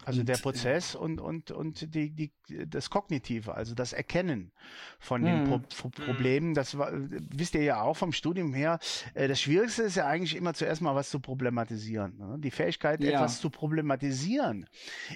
[0.05, 2.33] Also der Prozess und, und, und die, die,
[2.67, 4.51] das Kognitive, also das Erkennen
[4.99, 5.89] von den Pro Pro.
[5.91, 8.79] Problemen, das war, wisst ihr ja auch vom Studium her,
[9.15, 12.17] äh, das Schwierigste ist ja eigentlich immer zuerst mal was zu problematisieren.
[12.19, 12.37] Ne?
[12.39, 13.11] Die Fähigkeit, ja.
[13.11, 14.67] etwas zu problematisieren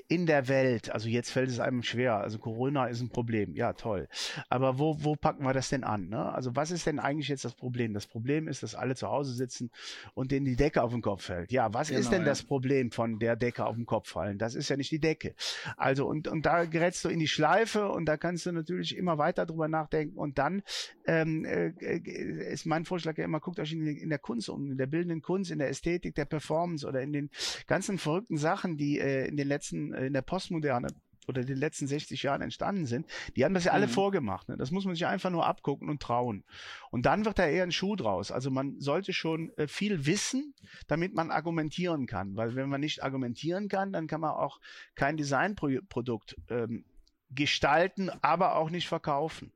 [0.09, 0.93] in der Welt.
[0.93, 2.19] Also jetzt fällt es einem schwer.
[2.19, 3.55] Also Corona ist ein Problem.
[3.55, 4.09] Ja, toll.
[4.49, 6.09] Aber wo, wo packen wir das denn an?
[6.09, 6.33] Ne?
[6.33, 7.95] Also was ist denn eigentlich jetzt das Problem?
[7.95, 9.71] Das Problem ist, dass alle zu Hause sitzen
[10.15, 11.53] und denen die Decke auf den Kopf fällt.
[11.53, 12.29] Ja, was genau, ist denn ja.
[12.29, 14.39] das Problem von der Decke auf den Kopf fallen?
[14.39, 15.35] Das ist ja nicht die Decke.
[15.77, 19.19] Also und, und da gerätst du in die Schleife und da kannst du natürlich immer
[19.19, 20.63] weiter drüber nachdenken und dann
[21.07, 24.71] ähm, äh, äh ist mein Vorschlag ja immer, guckt euch in, in, der Kunst um,
[24.71, 27.31] in der bildenden Kunst, in der Ästhetik, der Performance oder in den
[27.67, 30.89] ganzen verrückten Sachen, die äh, in den letzten, äh, in der Postmoderne
[31.27, 33.07] oder den letzten 60 Jahren entstanden sind,
[33.37, 33.93] die haben das ja alle mhm.
[33.93, 34.49] vorgemacht.
[34.49, 34.57] Ne?
[34.57, 36.45] Das muss man sich einfach nur abgucken und trauen.
[36.91, 38.31] Und dann wird da eher ein Schuh draus.
[38.31, 40.55] Also man sollte schon äh, viel wissen,
[40.87, 42.37] damit man argumentieren kann.
[42.37, 44.61] Weil wenn man nicht argumentieren kann, dann kann man auch
[44.95, 46.85] kein Designprodukt ähm,
[47.31, 49.53] gestalten, aber auch nicht verkaufen.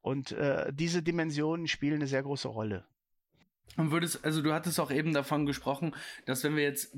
[0.00, 2.84] Und äh, diese Dimensionen spielen eine sehr große Rolle.
[3.76, 6.96] Und würdest, also du hattest auch eben davon gesprochen, dass wenn wir jetzt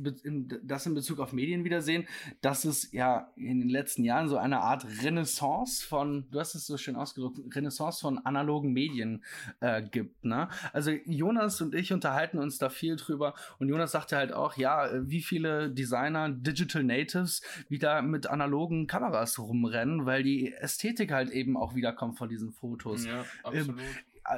[0.62, 2.06] das in Bezug auf Medien wiedersehen,
[2.40, 6.66] dass es ja in den letzten Jahren so eine Art Renaissance von, du hast es
[6.66, 9.24] so schön ausgedrückt, Renaissance von analogen Medien
[9.60, 10.24] äh, gibt.
[10.24, 10.48] Ne?
[10.72, 14.88] Also Jonas und ich unterhalten uns da viel drüber und Jonas sagte halt auch, ja,
[15.08, 21.56] wie viele Designer, Digital Natives wieder mit analogen Kameras rumrennen, weil die Ästhetik halt eben
[21.56, 23.04] auch wiederkommt von diesen Fotos.
[23.04, 23.80] Ja, absolut.
[23.80, 23.86] Ähm,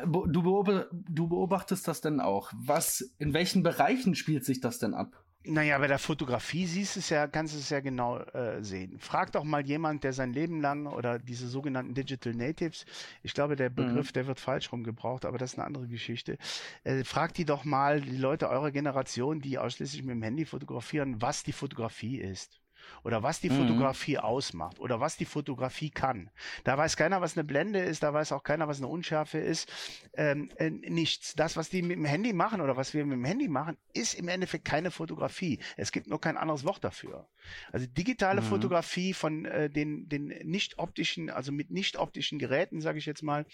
[0.06, 2.52] Du, beob du beobachtest das denn auch.
[2.54, 5.24] Was, in welchen Bereichen spielt sich das denn ab?
[5.42, 8.98] Naja, bei der Fotografie siehst es ja, kannst du es ja genau äh, sehen.
[8.98, 12.84] Frag doch mal jemand, der sein Leben lang oder diese sogenannten Digital Natives,
[13.22, 14.12] ich glaube, der Begriff, mhm.
[14.12, 16.36] der wird falsch rumgebraucht, aber das ist eine andere Geschichte.
[16.84, 21.22] Äh, fragt die doch mal, die Leute eurer Generation, die ausschließlich mit dem Handy fotografieren,
[21.22, 22.60] was die Fotografie ist
[23.04, 23.58] oder was die mhm.
[23.58, 26.30] Fotografie ausmacht oder was die Fotografie kann.
[26.64, 29.70] Da weiß keiner, was eine Blende ist, da weiß auch keiner, was eine Unschärfe ist.
[30.14, 31.34] Ähm, äh, nichts.
[31.34, 34.14] Das, was die mit dem Handy machen oder was wir mit dem Handy machen, ist
[34.14, 35.58] im Endeffekt keine Fotografie.
[35.76, 37.26] Es gibt nur kein anderes Wort dafür.
[37.72, 38.46] Also digitale mhm.
[38.46, 43.22] Fotografie von äh, den, den nicht optischen, also mit nicht optischen Geräten, sage ich jetzt
[43.22, 43.46] mal,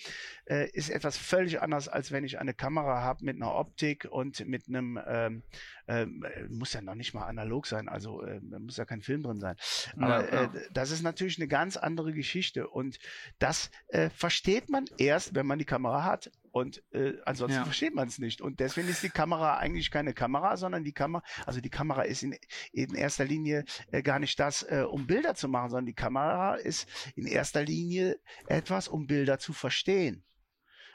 [0.46, 4.46] äh, ist etwas völlig anders, als wenn ich eine Kamera habe mit einer Optik und
[4.46, 5.42] mit einem, ähm,
[5.88, 9.40] ähm, muss ja noch nicht mal analog sein, also äh, muss ja kein Film drin
[9.40, 9.56] sein.
[9.96, 10.44] Aber ja, ja.
[10.44, 12.98] Äh, das ist natürlich eine ganz andere Geschichte und
[13.38, 16.30] das äh, versteht man erst, wenn man die Kamera hat.
[16.56, 17.64] Und äh, ansonsten ja.
[17.64, 18.40] versteht man es nicht.
[18.40, 22.22] Und deswegen ist die Kamera eigentlich keine Kamera, sondern die Kamera, also die Kamera ist
[22.22, 22.34] in,
[22.72, 26.54] in erster Linie äh, gar nicht das, äh, um Bilder zu machen, sondern die Kamera
[26.54, 30.24] ist in erster Linie etwas, um Bilder zu verstehen.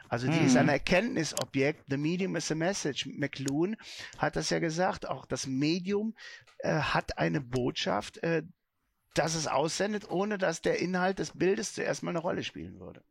[0.09, 0.47] Also die hm.
[0.47, 0.69] ist ein mhm.
[0.69, 1.83] Erkenntnisobjekt.
[1.89, 3.05] The medium is a message.
[3.05, 3.77] McLuhan
[4.17, 5.07] hat das ja gesagt.
[5.07, 6.15] Auch das Medium
[6.57, 8.41] äh, hat eine Botschaft, äh,
[9.13, 13.03] dass es aussendet, ohne dass der Inhalt des Bildes zuerst mal eine Rolle spielen würde.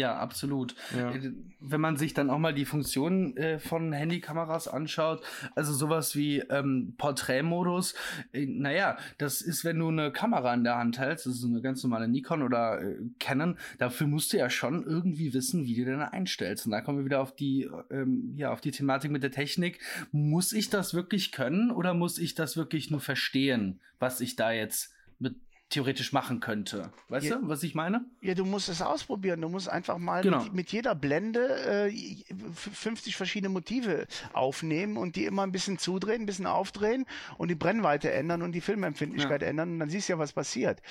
[0.00, 0.74] Ja, absolut.
[0.96, 1.10] Ja.
[1.10, 5.22] Äh, wenn man sich dann auch mal die Funktionen äh, von Handykameras anschaut,
[5.54, 7.94] also sowas wie ähm, Porträtmodus,
[8.32, 11.60] äh, naja, das ist, wenn du eine Kamera in der Hand hältst, das ist eine
[11.60, 15.84] ganz normale Nikon oder äh, Canon, dafür musst du ja schon irgendwie wissen, wie du
[15.84, 16.64] denn einstellst.
[16.64, 19.80] Und da kommen wir wieder auf die, ähm, ja, auf die Thematik mit der Technik.
[20.12, 24.50] Muss ich das wirklich können oder muss ich das wirklich nur verstehen, was ich da
[24.50, 25.34] jetzt mit
[25.70, 26.90] theoretisch machen könnte.
[27.08, 28.04] Weißt ja, du, was ich meine?
[28.20, 29.40] Ja, du musst es ausprobieren.
[29.40, 30.42] Du musst einfach mal genau.
[30.42, 36.22] mit, mit, jeder Blende äh, 50 verschiedene Motive aufnehmen und die immer ein bisschen zudrehen,
[36.22, 37.06] ein bisschen aufdrehen
[37.38, 39.48] und die Brennweite ändern und die Filmempfindlichkeit ja.
[39.48, 40.82] ändern und dann siehst du ja, was passiert.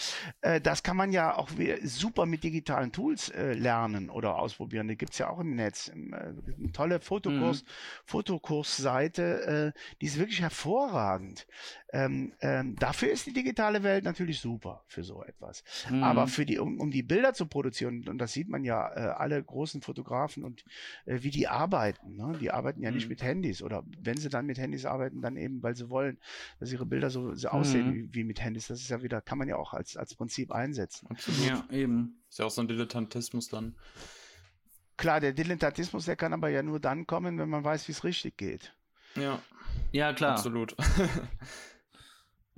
[0.42, 1.50] Äh, das kann man ja auch
[1.84, 4.88] super mit digitalen Tools äh, lernen oder ausprobieren.
[4.88, 5.89] Die gibt's ja auch im Netz.
[5.89, 7.68] Äh, eine tolle Fotokurs, mhm.
[8.06, 11.46] Fotokursseite, äh, die ist wirklich hervorragend.
[11.91, 15.63] Ähm, ähm, dafür ist die digitale Welt natürlich super für so etwas.
[15.89, 16.04] Mhm.
[16.04, 19.13] Aber für die, um, um die Bilder zu produzieren, und das sieht man ja äh,
[19.17, 20.63] alle großen Fotografen und
[21.06, 22.15] äh, wie die arbeiten.
[22.15, 22.38] Ne?
[22.39, 22.97] Die arbeiten ja mhm.
[22.97, 26.19] nicht mit Handys oder wenn sie dann mit Handys arbeiten, dann eben, weil sie wollen,
[26.60, 27.95] dass ihre Bilder so, so aussehen mhm.
[27.95, 28.67] wie, wie, mit Handys.
[28.67, 31.08] Das ist ja wieder, kann man ja auch als, als Prinzip einsetzen.
[31.10, 31.47] Absolut.
[31.47, 32.21] Ja, eben.
[32.30, 33.75] Ist ja auch so ein Dilettantismus dann.
[34.95, 38.04] Klar, der Dilettantismus, der kann aber ja nur dann kommen, wenn man weiß, wie es
[38.04, 38.75] richtig geht.
[39.15, 39.41] Ja.
[39.91, 40.34] Ja, klar.
[40.34, 40.75] Absolut.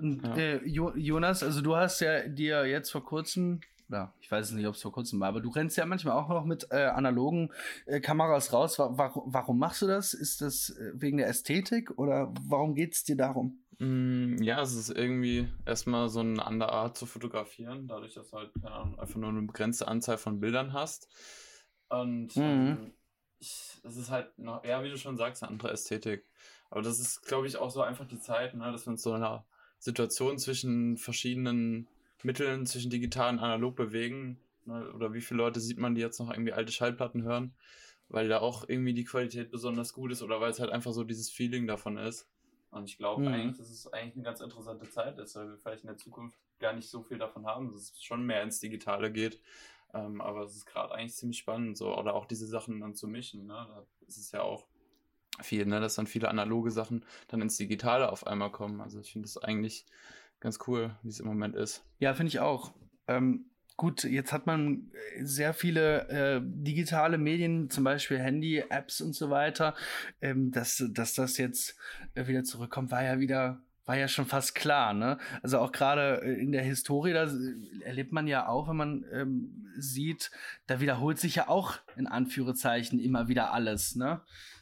[0.01, 0.35] Und, ja.
[0.35, 4.65] äh, jo Jonas, also du hast ja dir jetzt vor kurzem, ja, ich weiß nicht,
[4.67, 7.51] ob es vor kurzem war, aber du rennst ja manchmal auch noch mit äh, analogen
[7.85, 8.79] äh, Kameras raus.
[8.79, 10.13] Warum, warum machst du das?
[10.13, 13.63] Ist das äh, wegen der Ästhetik oder warum geht es dir darum?
[13.77, 18.37] Mm, ja, es ist irgendwie erstmal so eine andere Art zu fotografieren, dadurch, dass du
[18.37, 21.07] halt keine Ahnung, einfach nur eine begrenzte Anzahl von Bildern hast.
[21.89, 22.43] Und mhm.
[22.43, 22.93] ähm,
[23.39, 26.25] es ist halt noch, ja, wie du schon sagst, eine andere Ästhetik.
[26.69, 29.13] Aber das ist, glaube ich, auch so einfach die Zeit, ne, dass wir uns so
[29.13, 29.45] einer
[29.81, 31.87] Situation zwischen verschiedenen
[32.21, 34.39] Mitteln, zwischen digital und analog bewegen.
[34.65, 34.91] Ne?
[34.93, 37.55] Oder wie viele Leute sieht man, die jetzt noch irgendwie alte Schallplatten hören,
[38.07, 41.03] weil da auch irgendwie die Qualität besonders gut ist oder weil es halt einfach so
[41.03, 42.29] dieses Feeling davon ist.
[42.69, 43.27] Und ich glaube mhm.
[43.29, 46.37] eigentlich, dass es eigentlich eine ganz interessante Zeit ist, weil wir vielleicht in der Zukunft
[46.59, 49.41] gar nicht so viel davon haben, dass es schon mehr ins Digitale geht.
[49.95, 53.07] Ähm, aber es ist gerade eigentlich ziemlich spannend, so, oder auch diese Sachen dann zu
[53.07, 53.47] mischen.
[53.47, 53.53] Ne?
[53.67, 54.67] Da ist es ja auch
[55.43, 58.81] viel, ne, dass dann viele analoge Sachen dann ins Digitale auf einmal kommen.
[58.81, 59.85] Also ich finde es eigentlich
[60.39, 61.83] ganz cool, wie es im Moment ist.
[61.99, 62.73] Ja, finde ich auch.
[63.07, 63.45] Ähm,
[63.77, 69.29] gut, jetzt hat man sehr viele äh, digitale Medien, zum Beispiel Handy, Apps und so
[69.29, 69.75] weiter.
[70.21, 71.77] Ähm, dass, dass das jetzt
[72.15, 75.17] äh, wieder zurückkommt, war ja wieder war ja schon fast klar, ne?
[75.41, 79.05] Also auch gerade äh, in der Historie, da äh, erlebt man ja auch, wenn man
[79.11, 80.31] ähm, sieht,
[80.67, 84.21] da wiederholt sich ja auch in Anführungszeichen immer wieder alles, ne?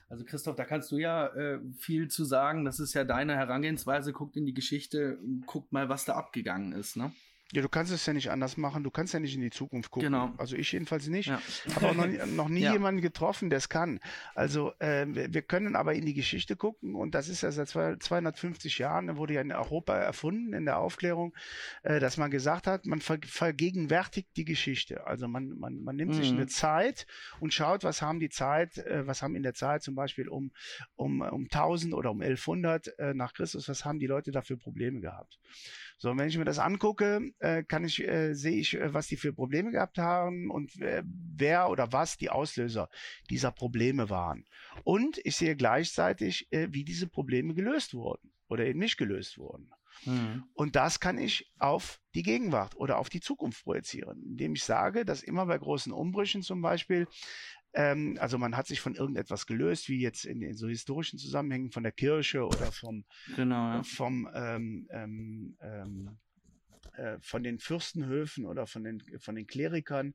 [0.10, 2.65] Also Christoph, da kannst du ja äh, viel zu sagen.
[2.65, 4.12] Das ist ja deine Herangehensweise.
[4.12, 7.12] Guckt in die Geschichte, guckt mal, was da abgegangen ist, ne?
[7.51, 8.83] Ja, du kannst es ja nicht anders machen.
[8.83, 10.12] Du kannst ja nicht in die Zukunft gucken.
[10.12, 10.31] Genau.
[10.38, 11.29] Also ich jedenfalls nicht.
[11.29, 11.41] Ja.
[11.75, 12.73] Habe auch noch, noch nie ja.
[12.73, 13.99] jemanden getroffen, der es kann.
[14.35, 18.77] Also äh, wir können aber in die Geschichte gucken und das ist ja seit 250
[18.77, 21.33] Jahren, wurde ja in Europa erfunden, in der Aufklärung,
[21.81, 25.07] äh, dass man gesagt hat, man ver vergegenwärtigt die Geschichte.
[25.07, 26.17] Also man, man, man nimmt mhm.
[26.17, 27.07] sich eine Zeit
[27.39, 30.51] und schaut, was haben die Zeit, äh, was haben in der Zeit zum Beispiel um,
[30.95, 35.01] um, um 1000 oder um 1100 äh, nach Christus, was haben die Leute dafür Probleme
[35.01, 35.39] gehabt.
[36.01, 39.17] So, wenn ich mir das angucke, äh, kann ich, äh, sehe ich, äh, was die
[39.17, 42.89] für Probleme gehabt haben und äh, wer oder was die Auslöser
[43.29, 44.45] dieser Probleme waren.
[44.85, 49.69] Und ich sehe gleichzeitig, äh, wie diese Probleme gelöst wurden oder eben nicht gelöst wurden.
[50.05, 50.45] Mhm.
[50.53, 55.03] Und das kann ich auf die Gegenwart oder auf die Zukunft projizieren, indem ich sage,
[55.03, 57.07] dass immer bei großen Umbrüchen zum Beispiel
[57.73, 61.71] ähm, also man hat sich von irgendetwas gelöst, wie jetzt in, in so historischen Zusammenhängen
[61.71, 63.05] von der Kirche oder vom,
[63.36, 63.84] genau, ja.
[63.84, 66.17] vom ähm, ähm, ähm,
[66.93, 70.13] äh, von den Fürstenhöfen oder von den, von den Klerikern,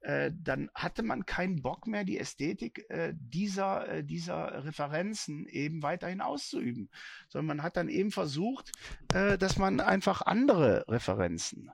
[0.00, 5.82] äh, dann hatte man keinen Bock mehr, die Ästhetik äh, dieser, äh, dieser Referenzen eben
[5.82, 6.88] weiterhin auszuüben,
[7.28, 8.72] sondern man hat dann eben versucht,
[9.12, 11.70] äh, dass man einfach andere Referenzen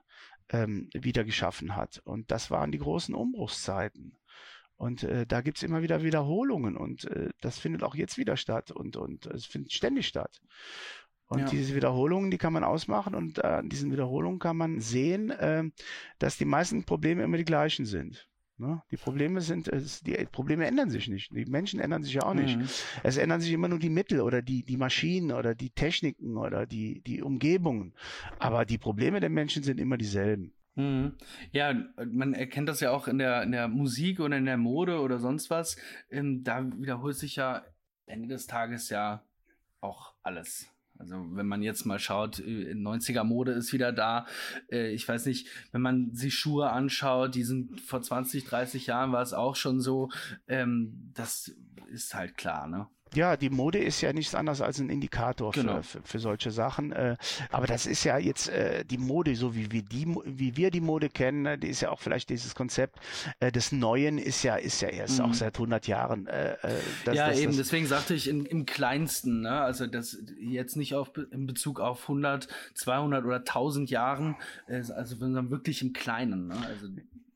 [0.49, 2.01] ähm, wieder geschaffen hat.
[2.03, 4.13] Und das waren die großen Umbruchszeiten.
[4.77, 8.71] Und äh, da gibt's immer wieder Wiederholungen und äh, das findet auch jetzt wieder statt
[8.71, 10.39] und, und es findet ständig statt.
[11.27, 11.45] Und ja.
[11.47, 15.63] diese Wiederholungen, die kann man ausmachen und äh, an diesen Wiederholungen kann man sehen, äh,
[16.19, 18.29] dass die meisten Probleme immer die gleichen sind.
[18.59, 18.81] Ne?
[18.91, 21.31] Die Probleme sind, es, die Probleme ändern sich nicht.
[21.31, 22.57] Die Menschen ändern sich ja auch nicht.
[22.57, 22.67] Mhm.
[23.03, 26.65] Es ändern sich immer nur die Mittel oder die, die Maschinen oder die Techniken oder
[26.65, 27.93] die, die Umgebungen.
[28.39, 30.53] Aber die Probleme der Menschen sind immer dieselben.
[30.77, 31.13] Mhm.
[31.51, 31.73] Ja,
[32.05, 35.19] man erkennt das ja auch in der, in der Musik oder in der Mode oder
[35.19, 35.75] sonst was.
[36.09, 37.65] Ähm, da wiederholt sich ja
[38.05, 39.23] Ende des Tages ja
[39.81, 40.67] auch alles.
[40.99, 44.27] Also wenn man jetzt mal schaut, 90er äh, Mode ist wieder da.
[44.71, 49.11] Äh, ich weiß nicht, wenn man sich Schuhe anschaut, die sind vor 20, 30 Jahren
[49.11, 50.09] war es auch schon so.
[50.47, 51.55] Ähm, das
[51.89, 52.87] ist halt klar, ne?
[53.15, 55.77] Ja, die Mode ist ja nichts anderes als ein Indikator genau.
[55.77, 56.91] für, für, für, solche Sachen.
[56.91, 57.17] Äh,
[57.51, 60.81] aber das ist ja jetzt äh, die Mode, so wie wir die, wie wir die
[60.81, 62.99] Mode kennen, ne, die ist ja auch vielleicht dieses Konzept
[63.39, 65.25] äh, des Neuen ist ja, ist ja erst mhm.
[65.25, 66.25] auch seit 100 Jahren.
[66.25, 67.47] Das, ja, das, eben.
[67.47, 69.61] Das, deswegen sagte ich in, im Kleinsten, ne?
[69.61, 74.35] also das jetzt nicht auf in Bezug auf 100, 200 oder 1000 Jahren,
[74.67, 76.47] also sondern wirklich im Kleinen.
[76.47, 76.55] Ne?
[76.67, 76.87] Also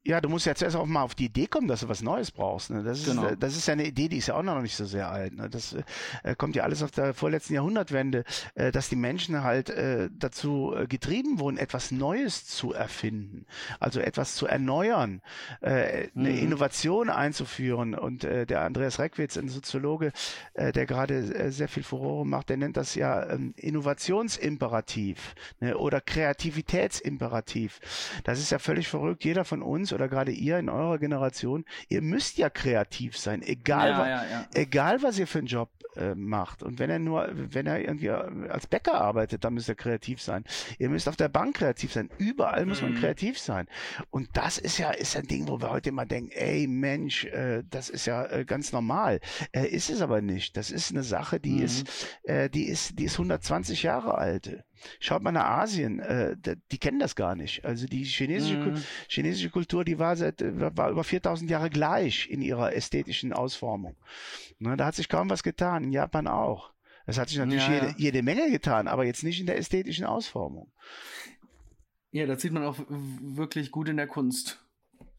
[0.04, 2.32] ja, du musst ja zuerst auch mal auf die Idee kommen, dass du was Neues
[2.32, 2.72] brauchst.
[2.72, 2.82] Ne?
[2.84, 3.36] Das, ist, genau.
[3.36, 5.36] das ist ja eine Idee, die ist ja auch noch nicht so sehr alt.
[5.36, 5.48] Ne?
[5.48, 5.76] Das
[6.24, 8.24] äh, kommt ja alles auf der vorletzten Jahrhundertwende,
[8.56, 13.46] äh, dass die Menschen halt äh, dazu äh, getrieben wurden, etwas Neues zu erfinden,
[13.80, 15.22] also etwas zu erneuern,
[15.62, 16.26] äh, mhm.
[16.26, 17.94] eine Innovation einzuführen.
[17.94, 20.14] Und äh, der Andreas Reckwitz, ein Soziologe,
[20.56, 25.78] äh, der gerade äh, sehr viel Furore macht, der nennt das ja ähm, Innovationsimperativ ne?
[25.78, 27.80] oder Kreativitätsimperativ.
[28.24, 29.24] Das ist ja völlig verrückt.
[29.24, 33.90] Jeder von uns oder gerade ihr in eurer Generation, ihr müsst ja kreativ sein, egal,
[33.90, 34.48] ja, ja, ja.
[34.54, 36.64] egal was ihr für einen Job äh, macht.
[36.64, 40.46] Und wenn er nur, wenn er irgendwie als Bäcker arbeitet, dann müsst ihr kreativ sein.
[40.80, 42.10] Ihr müsst auf der Bank kreativ sein.
[42.18, 43.00] Überall muss man mhm.
[43.00, 43.68] kreativ sein.
[44.10, 47.64] Und das ist ja, ist ein Ding, wo wir heute immer denken, ey Mensch, äh,
[47.70, 49.20] das ist ja äh, ganz normal.
[49.52, 50.56] Äh, ist es aber nicht.
[50.58, 51.64] Das ist eine Sache, die mhm.
[51.64, 51.88] ist,
[52.24, 54.64] äh, die ist, die ist 120 Jahre alt.
[55.00, 56.36] Schaut mal nach Asien, äh,
[56.72, 57.66] die kennen das gar nicht.
[57.66, 58.84] Also die chinesische, mhm.
[59.08, 63.96] chinesische Kultur, die war seit war über 4000 Jahre gleich in ihrer ästhetischen Ausformung.
[64.60, 65.84] Ne, da hat sich kaum was getan.
[65.84, 66.72] In Japan auch.
[67.06, 70.06] Es hat sich natürlich ja, jede, jede Menge getan, aber jetzt nicht in der ästhetischen
[70.06, 70.72] Ausformung.
[72.12, 74.64] Ja, das sieht man auch wirklich gut in der Kunst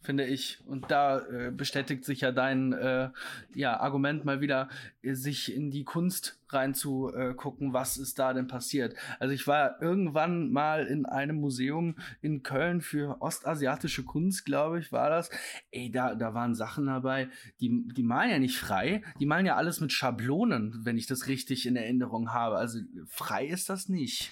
[0.02, 0.58] finde ich.
[0.66, 3.10] Und da äh, bestätigt sich ja dein äh,
[3.54, 4.68] ja, Argument mal wieder,
[5.02, 8.94] äh, sich in die Kunst reinzugucken, was ist da denn passiert.
[9.18, 14.92] Also ich war irgendwann mal in einem Museum in Köln für ostasiatische Kunst, glaube ich,
[14.92, 15.30] war das.
[15.70, 17.28] Ey, da, da waren Sachen dabei,
[17.60, 21.26] die, die malen ja nicht frei, die malen ja alles mit Schablonen, wenn ich das
[21.26, 22.56] richtig in Erinnerung habe.
[22.56, 24.30] Also frei ist das nicht.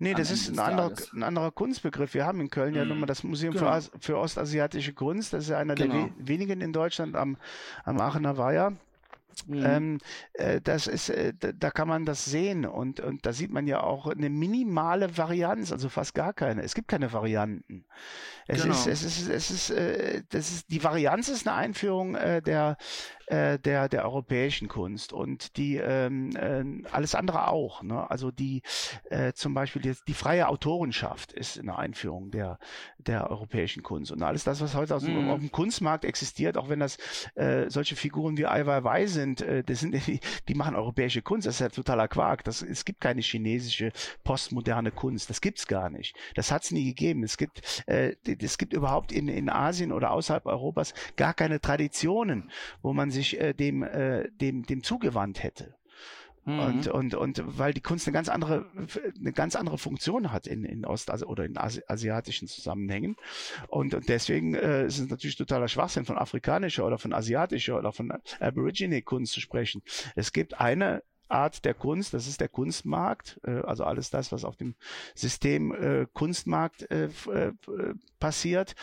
[0.00, 2.14] Nee, das ist ein anderer, ein anderer Kunstbegriff.
[2.14, 3.80] Wir haben in Köln ja nun mal das Museum genau.
[3.80, 5.32] für, für ostasiatische Kunst.
[5.32, 5.94] Das ist ja einer genau.
[5.94, 7.36] der we wenigen in Deutschland am,
[7.84, 8.76] am Aachener Weiher.
[9.46, 9.64] Mhm.
[9.64, 9.98] Ähm,
[10.34, 13.82] äh, das ist, äh, da kann man das sehen und, und da sieht man ja
[13.82, 16.62] auch eine minimale Varianz, also fast gar keine.
[16.62, 17.84] Es gibt keine Varianten.
[18.50, 18.74] Es genau.
[18.74, 22.78] ist, es ist, es ist, äh, das ist, die Varianz ist eine Einführung äh, der,
[23.26, 27.82] äh, der, der europäischen Kunst und die ähm, äh, alles andere auch.
[27.82, 28.10] Ne?
[28.10, 28.62] Also die
[29.10, 32.58] äh, zum Beispiel die, die freie Autorenschaft ist eine Einführung der,
[32.96, 35.28] der europäischen Kunst und alles das, was heute aus, mm.
[35.28, 36.96] auf dem Kunstmarkt existiert, auch wenn das
[37.34, 39.94] äh, solche Figuren wie Ai Weiwei sind, äh, das sind
[40.48, 41.46] die, machen europäische Kunst.
[41.46, 42.44] Das ist ja totaler Quark.
[42.44, 43.92] Das, es gibt keine chinesische
[44.24, 45.30] postmoderne Kunst.
[45.30, 46.16] Das gibt's gar nicht.
[46.34, 47.22] Das hat's nie gegeben.
[47.22, 52.50] Es gibt äh, es gibt überhaupt in, in Asien oder außerhalb Europas gar keine Traditionen,
[52.82, 55.74] wo man sich sich äh, dem, äh, dem, dem zugewandt hätte.
[56.48, 56.60] Mhm.
[56.60, 58.66] Und, und, und weil die Kunst eine ganz andere,
[59.18, 63.16] eine ganz andere Funktion hat in, in Ost- also, oder in Asi asiatischen Zusammenhängen.
[63.68, 67.92] Und, und deswegen äh, ist es natürlich totaler Schwachsinn, von afrikanischer oder von asiatischer oder
[67.92, 69.82] von Aborigine Kunst zu sprechen.
[70.16, 74.44] Es gibt eine Art der Kunst, das ist der Kunstmarkt, äh, also alles das, was
[74.44, 74.74] auf dem
[75.14, 77.52] System äh, Kunstmarkt äh, äh
[78.18, 78.74] passiert.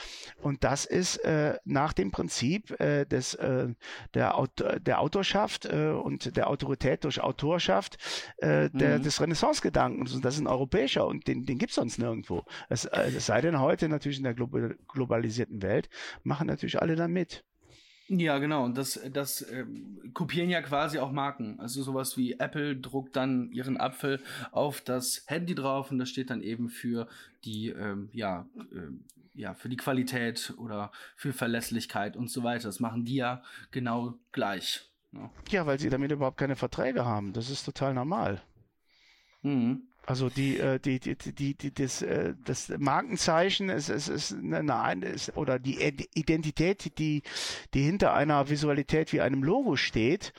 [0.41, 3.67] Und das ist äh, nach dem Prinzip äh, des, äh,
[4.13, 7.97] der, Aut der Autorschaft äh, und der Autorität durch Autorschaft
[8.38, 9.03] äh, der, mhm.
[9.03, 10.13] des Renaissance-Gedankens.
[10.13, 12.45] Und das ist ein europäischer und den, den gibt es sonst nirgendwo.
[12.69, 15.89] Es, äh, es sei denn heute natürlich in der globalisierten Welt,
[16.23, 17.43] machen natürlich alle da mit.
[18.07, 18.65] Ja, genau.
[18.65, 19.65] Und das, das äh,
[20.13, 21.59] kopieren ja quasi auch Marken.
[21.59, 26.29] Also sowas wie Apple druckt dann ihren Apfel auf das Handy drauf und das steht
[26.29, 27.07] dann eben für
[27.45, 28.91] die, ähm, ja, äh,
[29.33, 32.67] ja, für die Qualität oder für Verlässlichkeit und so weiter.
[32.67, 33.41] Das machen die ja
[33.71, 34.87] genau gleich.
[35.11, 35.29] Ja, ne?
[35.49, 37.33] ja weil sie damit überhaupt keine Verträge haben.
[37.33, 38.41] Das ist total normal.
[39.41, 39.83] Mhm.
[40.05, 45.05] Also die, äh, die, die, die, die, das, äh, das Markenzeichen ist, ist, ist eine,
[45.05, 45.81] ist, oder die
[46.13, 47.23] Identität, die,
[47.73, 50.33] die hinter einer Visualität wie einem Logo steht,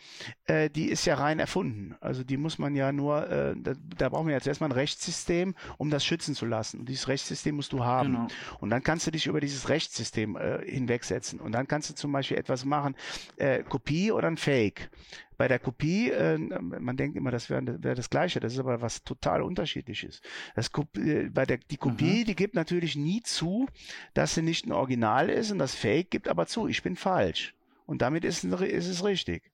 [0.47, 1.97] äh, die ist ja rein erfunden.
[2.01, 5.55] Also die muss man ja nur, äh, da, da brauchen wir jetzt erstmal ein Rechtssystem,
[5.79, 6.81] um das schützen zu lassen.
[6.81, 8.13] Und dieses Rechtssystem musst du haben.
[8.13, 8.27] Genau.
[8.61, 11.41] Und dann kannst du dich über dieses Rechtssystem äh, hinwegsetzen.
[11.41, 12.95] Und dann kannst du zum Beispiel etwas machen,
[13.37, 14.91] äh, Kopie oder ein Fake.
[15.37, 18.81] Bei der Kopie, äh, man denkt immer, das wäre wär das Gleiche, das ist aber
[18.81, 20.23] was total unterschiedliches.
[20.55, 22.25] Das äh, bei der, die Kopie, mhm.
[22.25, 23.67] die gibt natürlich nie zu,
[24.15, 27.55] dass sie nicht ein Original ist und das Fake gibt aber zu, ich bin falsch.
[27.87, 29.51] Und damit ist, ist es richtig.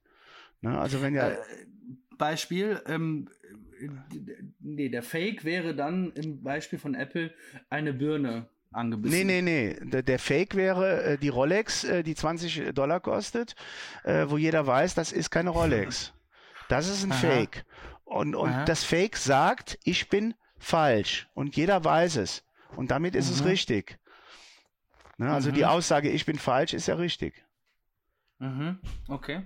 [0.61, 0.79] Ne?
[0.79, 1.31] Also wenn ja.
[1.31, 1.37] Äh,
[2.17, 3.29] Beispiel, ähm,
[4.61, 7.33] nee, der Fake wäre dann im Beispiel von Apple
[7.69, 9.27] eine Birne angebissen.
[9.27, 10.03] Nee, nee, nee.
[10.03, 13.55] Der, Fake wäre äh, die Rolex, äh, die 20 Dollar kostet,
[14.05, 16.13] äh, wo jeder weiß, das ist keine Rolex.
[16.69, 17.21] Das ist ein Aha.
[17.21, 17.65] Fake.
[18.05, 21.29] Und, und das Fake sagt, ich bin falsch.
[21.35, 22.45] Und jeder weiß es.
[22.77, 23.35] Und damit ist mhm.
[23.35, 23.99] es richtig.
[25.19, 25.31] Ne?
[25.31, 25.55] Also mhm.
[25.55, 27.45] die Aussage, ich bin falsch, ist ja richtig.
[28.39, 28.79] Mhm.
[29.09, 29.43] Okay.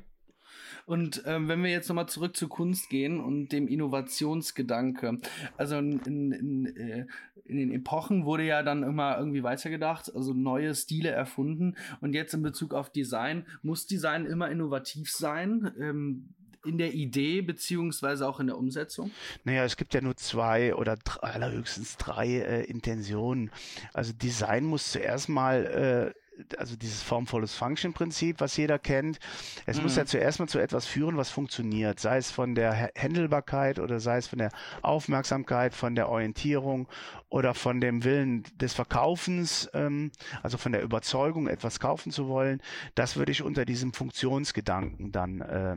[0.86, 5.18] Und ähm, wenn wir jetzt nochmal zurück zur Kunst gehen und dem Innovationsgedanke,
[5.56, 7.06] also in, in, in, äh,
[7.44, 11.74] in, den Epochen wurde ja dann immer irgendwie weitergedacht, also neue Stile erfunden.
[12.00, 15.72] Und jetzt in Bezug auf Design, muss Design immer innovativ sein?
[15.78, 16.28] Ähm,
[16.64, 19.12] in der Idee beziehungsweise auch in der Umsetzung?
[19.44, 23.50] Naja, es gibt ja nur zwei oder drei, allerhöchstens drei äh, Intentionen.
[23.92, 26.25] Also Design muss zuerst mal äh,
[26.58, 29.18] also dieses formvolles Function-Prinzip, was jeder kennt.
[29.66, 29.84] Es mhm.
[29.84, 34.00] muss ja zuerst mal zu etwas führen, was funktioniert, sei es von der Händelbarkeit oder
[34.00, 34.50] sei es von der
[34.82, 36.88] Aufmerksamkeit, von der Orientierung
[37.28, 40.10] oder von dem Willen des Verkaufens, ähm,
[40.42, 42.60] also von der Überzeugung, etwas kaufen zu wollen.
[42.94, 45.76] Das würde ich unter diesem Funktionsgedanken dann äh,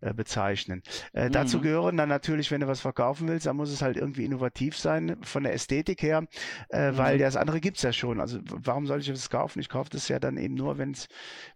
[0.00, 0.82] äh, bezeichnen.
[1.12, 1.32] Äh, mhm.
[1.32, 4.76] Dazu gehören dann natürlich, wenn du was verkaufen willst, dann muss es halt irgendwie innovativ
[4.76, 6.26] sein von der Ästhetik her,
[6.70, 6.96] äh, mhm.
[6.98, 8.20] weil das andere gibt's ja schon.
[8.20, 9.60] Also warum soll ich das kaufen?
[9.60, 11.08] Ich kaufe das ja dann eben nur, wenn es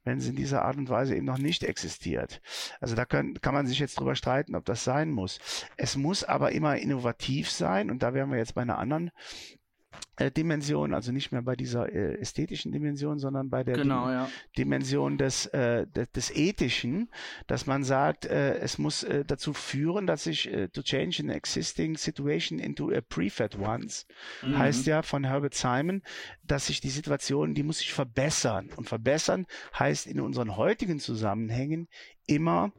[0.04, 2.40] wenn es in dieser Art und Weise eben noch nicht existiert.
[2.80, 5.38] Also da können, kann man sich jetzt drüber streiten, ob das sein muss.
[5.76, 9.10] Es muss aber immer innovativ sein und da wären wir jetzt bei einer anderen
[10.16, 14.14] äh, Dimension, also nicht mehr bei dieser äh, ästhetischen Dimension, sondern bei der genau, Dim
[14.14, 14.28] ja.
[14.58, 17.10] Dimension des, äh, des, des, Ethischen,
[17.46, 21.96] dass man sagt, äh, es muss dazu führen, dass sich äh, to change an existing
[21.96, 24.06] situation into a prefat ones,
[24.42, 24.58] mhm.
[24.58, 26.02] heißt ja von Herbert Simon,
[26.42, 28.70] dass sich die Situation, die muss sich verbessern.
[28.76, 29.46] Und verbessern
[29.78, 31.88] heißt in unseren heutigen Zusammenhängen
[32.26, 32.72] immer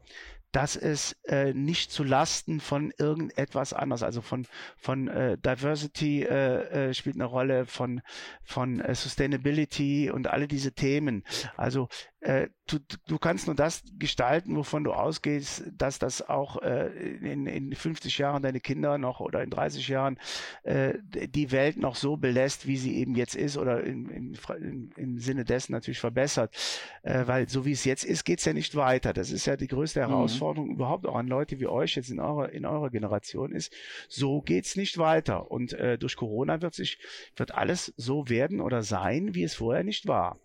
[0.52, 6.90] dass es äh, nicht zu Lasten von irgendetwas anders, also von von äh, Diversity äh,
[6.90, 8.02] äh, spielt eine Rolle, von
[8.42, 11.24] von äh, Sustainability und alle diese Themen.
[11.56, 11.88] Also
[12.22, 17.46] äh, du, du kannst nur das gestalten, wovon du ausgehst, dass das auch äh, in,
[17.46, 20.18] in 50 Jahren deine Kinder noch oder in 30 Jahren
[20.62, 25.18] äh, die Welt noch so belässt, wie sie eben jetzt ist oder in, in, im
[25.18, 26.54] Sinne dessen natürlich verbessert.
[27.02, 29.12] Äh, weil so wie es jetzt ist, geht's ja nicht weiter.
[29.12, 30.10] Das ist ja die größte mhm.
[30.10, 30.74] Herausforderung mhm.
[30.74, 33.74] überhaupt auch an Leute wie euch jetzt in eurer, in eurer Generation ist.
[34.08, 35.50] So geht's nicht weiter.
[35.50, 37.00] Und äh, durch Corona wird sich,
[37.34, 40.38] wird alles so werden oder sein, wie es vorher nicht war.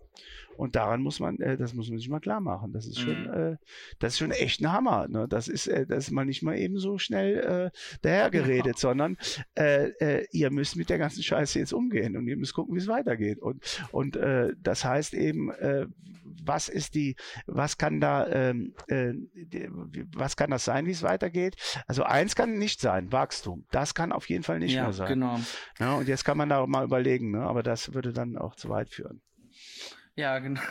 [0.57, 2.73] Und daran muss man, äh, das muss man sich mal klar machen.
[2.73, 3.33] Das ist schon, mhm.
[3.33, 3.57] äh,
[3.99, 5.07] das ist schon echt ein Hammer.
[5.07, 5.27] Ne?
[5.29, 8.77] Das ist, äh, das ist mal nicht mal eben so schnell äh, dahergeredet, ja.
[8.77, 9.17] sondern
[9.55, 12.79] äh, äh, ihr müsst mit der ganzen Scheiße jetzt umgehen und ihr müsst gucken, wie
[12.79, 13.39] es weitergeht.
[13.39, 15.85] Und und äh, das heißt eben, äh,
[16.43, 19.13] was ist die, was kann da, ähm, äh,
[20.15, 21.55] was kann das sein, wie es weitergeht?
[21.87, 23.65] Also eins kann nicht sein, Wachstum.
[23.71, 25.07] Das kann auf jeden Fall nicht ja, mehr sein.
[25.07, 25.39] Genau.
[25.79, 27.41] Ja, und jetzt kann man da mal überlegen, ne?
[27.41, 29.21] aber das würde dann auch zu weit führen.
[30.17, 30.61] Ja, genau.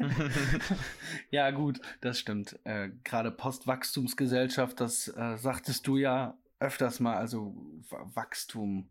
[1.30, 2.58] ja, gut, das stimmt.
[2.64, 7.54] Äh, Gerade Postwachstumsgesellschaft, das äh, sagtest du ja öfters mal, also
[7.88, 8.88] Wachstum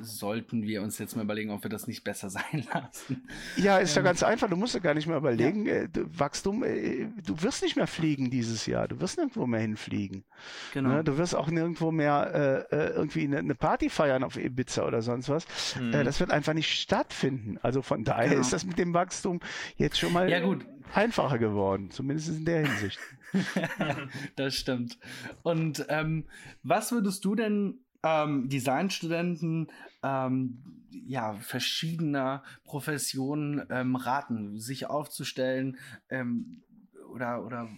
[0.00, 3.28] sollten wir uns jetzt mal überlegen, ob wir das nicht besser sein lassen.
[3.56, 4.48] Ja, ist ja ähm, ganz einfach.
[4.48, 5.66] Du musst ja gar nicht mehr überlegen.
[5.66, 5.74] Ja.
[5.74, 8.88] Äh, Wachstum, äh, du wirst nicht mehr fliegen dieses Jahr.
[8.88, 10.24] Du wirst nirgendwo mehr hinfliegen.
[10.72, 10.90] Genau.
[10.90, 11.04] Ne?
[11.04, 15.28] Du wirst auch nirgendwo mehr äh, äh irgendwie eine, Party feiern auf Ibiza oder sonst
[15.28, 15.46] was.
[15.76, 15.92] Mhm.
[15.92, 17.58] das wird einfach nicht stattfinden.
[17.62, 18.40] Also von daher genau.
[18.40, 19.40] ist das mit dem Wachstum
[19.76, 20.66] jetzt schon mal ja, gut.
[20.92, 21.90] einfacher geworden.
[21.90, 22.98] Zumindest in der Hinsicht.
[24.36, 24.98] das stimmt.
[25.42, 26.24] Und ähm,
[26.62, 30.62] was würdest du denn ähm, Designstudenten ähm,
[31.06, 35.78] ja, verschiedener Professionen ähm, raten, sich aufzustellen
[36.10, 36.62] ähm,
[37.12, 37.68] oder, oder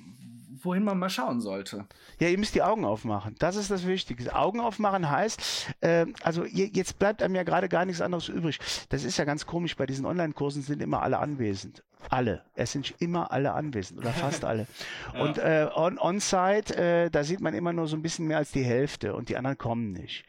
[0.62, 1.86] wohin man mal schauen sollte.
[2.18, 3.34] Ja, ihr müsst die Augen aufmachen.
[3.38, 4.34] Das ist das Wichtigste.
[4.34, 8.58] Augen aufmachen heißt, äh, also jetzt bleibt einem ja gerade gar nichts anderes übrig.
[8.88, 11.84] Das ist ja ganz komisch, bei diesen Online-Kursen sind immer alle anwesend.
[12.08, 12.42] Alle.
[12.54, 14.66] Es sind immer alle anwesend oder fast alle.
[15.14, 15.20] ja.
[15.20, 18.52] Und äh, on-site, on äh, da sieht man immer nur so ein bisschen mehr als
[18.52, 20.24] die Hälfte und die anderen kommen nicht.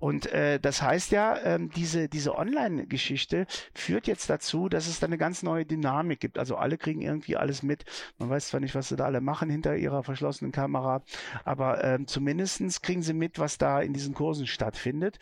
[0.00, 5.06] Und äh, das heißt ja, ähm, diese, diese Online-Geschichte führt jetzt dazu, dass es da
[5.06, 6.38] eine ganz neue Dynamik gibt.
[6.38, 7.84] Also alle kriegen irgendwie alles mit.
[8.18, 11.02] Man weiß zwar nicht, was sie da alle machen hinter ihrer verschlossenen Kamera,
[11.44, 15.18] aber ähm, zumindestens kriegen sie mit, was da in diesen Kursen stattfindet.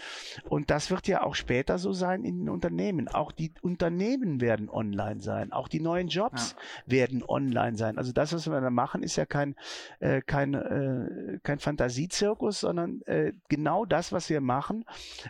[0.48, 3.08] Und das wird ja auch später so sein in den Unternehmen.
[3.08, 5.52] Auch die Unternehmen werden online sein.
[5.52, 6.56] Auch die neuen Jobs
[6.86, 6.92] ja.
[6.92, 7.98] werden online sein.
[7.98, 9.54] Also das, was wir da machen, ist ja kein,
[10.00, 14.84] äh, kein, äh, kein Fantasiezirkus, sondern äh, genau das, was wir machen machen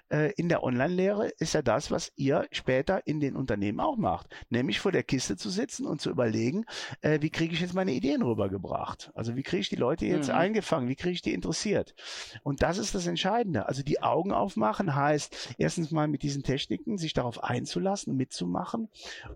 [0.09, 4.29] äh, in der Online-Lehre, ist ja das, was ihr später in den Unternehmen auch macht.
[4.49, 6.65] Nämlich vor der Kiste zu sitzen und zu überlegen,
[7.03, 9.11] äh, wie kriege ich jetzt meine Ideen rübergebracht?
[9.15, 10.37] Also wie kriege ich die Leute jetzt mhm.
[10.37, 10.89] eingefangen?
[10.89, 11.95] Wie kriege ich die interessiert?
[12.43, 13.67] Und das ist das Entscheidende.
[13.67, 18.89] Also die Augen aufmachen heißt erstens mal mit diesen Techniken sich darauf einzulassen, mitzumachen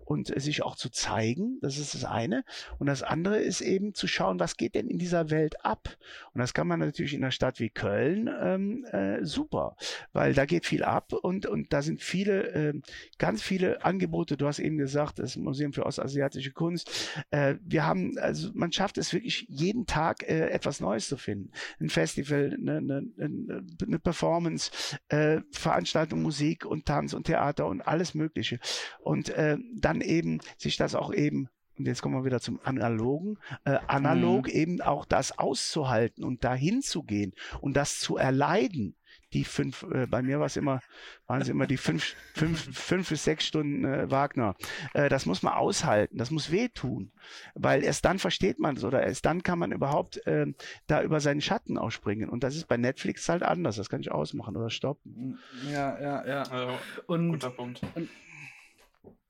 [0.05, 1.59] und äh, sich auch zu zeigen.
[1.61, 2.43] Das ist das eine.
[2.79, 5.97] Und das andere ist eben zu schauen, was geht denn in dieser Welt ab?
[6.33, 9.75] Und das kann man natürlich in einer Stadt wie Köln ähm, äh, super
[10.13, 12.73] weil da geht viel ab und, und da sind viele, äh,
[13.17, 14.37] ganz viele Angebote.
[14.37, 16.89] Du hast eben gesagt, das Museum für ostasiatische Kunst.
[17.31, 21.51] Äh, wir haben, also man schafft es wirklich jeden Tag äh, etwas Neues zu finden.
[21.79, 24.71] Ein Festival, eine, eine, eine Performance,
[25.09, 28.59] äh, Veranstaltung, Musik und Tanz und Theater und alles Mögliche.
[28.99, 31.49] Und äh, dann eben sich das auch eben
[31.81, 34.53] und jetzt kommen wir wieder zum Analogen, äh, analog mhm.
[34.53, 38.95] eben auch das auszuhalten und dahin zu gehen und das zu erleiden
[39.33, 40.81] die fünf, äh, bei mir war es immer,
[41.27, 44.55] waren es immer die fünf, fünf, fünf bis sechs Stunden äh, Wagner.
[44.93, 47.11] Äh, das muss man aushalten, das muss wehtun,
[47.55, 50.47] weil erst dann versteht man es oder erst dann kann man überhaupt äh,
[50.87, 52.29] da über seinen Schatten ausspringen.
[52.29, 55.39] Und das ist bei Netflix halt anders, das kann ich ausmachen oder stoppen.
[55.71, 56.41] Ja, ja, ja.
[56.43, 56.77] Also,
[57.07, 57.81] und, guter Punkt.
[57.95, 58.09] Und,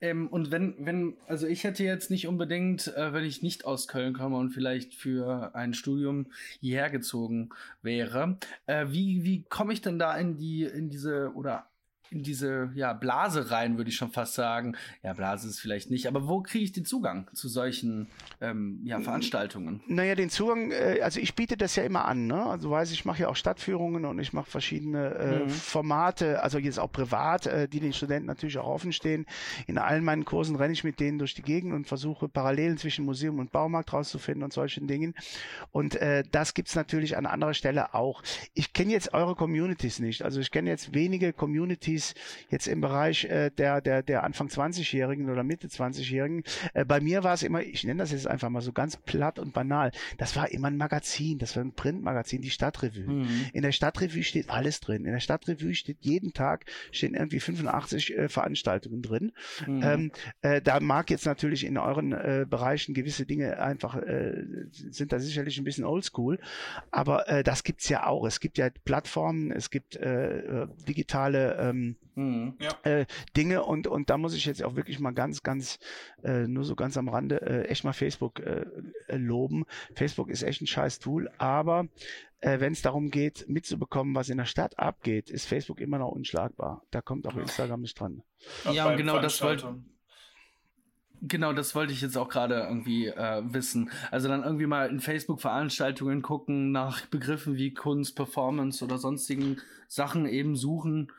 [0.01, 3.87] ähm, und wenn, wenn, also ich hätte jetzt nicht unbedingt, äh, wenn ich nicht aus
[3.87, 6.27] Köln komme und vielleicht für ein Studium
[6.59, 7.49] hierher gezogen
[7.83, 11.70] wäre, äh, wie, wie komme ich denn da in die, in diese, oder
[12.11, 14.75] in diese ja, Blase rein, würde ich schon fast sagen.
[15.01, 18.07] Ja, Blase ist vielleicht nicht, aber wo kriege ich den Zugang zu solchen
[18.41, 19.81] ähm, ja, Veranstaltungen?
[19.87, 22.27] Naja, den Zugang, äh, also ich biete das ja immer an.
[22.27, 22.45] Ne?
[22.45, 25.49] Also weiß ich mache ja auch Stadtführungen und ich mache verschiedene äh, mhm.
[25.49, 29.25] Formate, also jetzt auch privat, äh, die den Studenten natürlich auch offen stehen.
[29.67, 33.05] In allen meinen Kursen renne ich mit denen durch die Gegend und versuche Parallelen zwischen
[33.05, 35.15] Museum und Baumarkt rauszufinden und solchen Dingen.
[35.71, 38.21] Und äh, das gibt's natürlich an anderer Stelle auch.
[38.53, 40.23] Ich kenne jetzt eure Communities nicht.
[40.23, 42.00] Also ich kenne jetzt wenige Communities
[42.49, 46.43] jetzt im Bereich äh, der, der, der Anfang 20-Jährigen oder Mitte 20-Jährigen.
[46.73, 49.39] Äh, bei mir war es immer, ich nenne das jetzt einfach mal so ganz platt
[49.39, 53.03] und banal, das war immer ein Magazin, das war ein Printmagazin, die Stadtrevue.
[53.03, 53.45] Mhm.
[53.53, 55.05] In der Stadtrevue steht alles drin.
[55.05, 59.31] In der Stadtrevue steht jeden Tag stehen irgendwie 85 äh, Veranstaltungen drin.
[59.67, 59.83] Mhm.
[59.83, 65.11] Ähm, äh, da mag jetzt natürlich in euren äh, Bereichen gewisse Dinge einfach äh, sind
[65.11, 66.39] da sicherlich ein bisschen oldschool,
[66.91, 68.25] aber äh, das gibt's ja auch.
[68.25, 72.55] Es gibt ja Plattformen, es gibt äh, äh digitale ähm, mhm.
[72.83, 75.79] äh, Dinge und und da muss ich jetzt auch wirklich mal ganz ganz
[76.23, 78.65] äh, nur so ganz am Rande äh, echt mal Facebook äh,
[79.09, 79.65] loben.
[79.95, 81.87] Facebook ist echt ein scheiß Tool, aber
[82.39, 86.09] äh, wenn es darum geht, mitzubekommen, was in der Stadt abgeht, ist Facebook immer noch
[86.09, 86.83] unschlagbar.
[86.91, 88.23] Da kommt auch Instagram nicht dran.
[88.71, 89.81] Ja, und genau das wollte
[91.23, 93.91] Genau, das wollte ich jetzt auch gerade irgendwie äh, wissen.
[94.09, 100.25] Also dann irgendwie mal in Facebook-Veranstaltungen gucken, nach Begriffen wie Kunst, Performance oder sonstigen Sachen
[100.25, 101.11] eben suchen.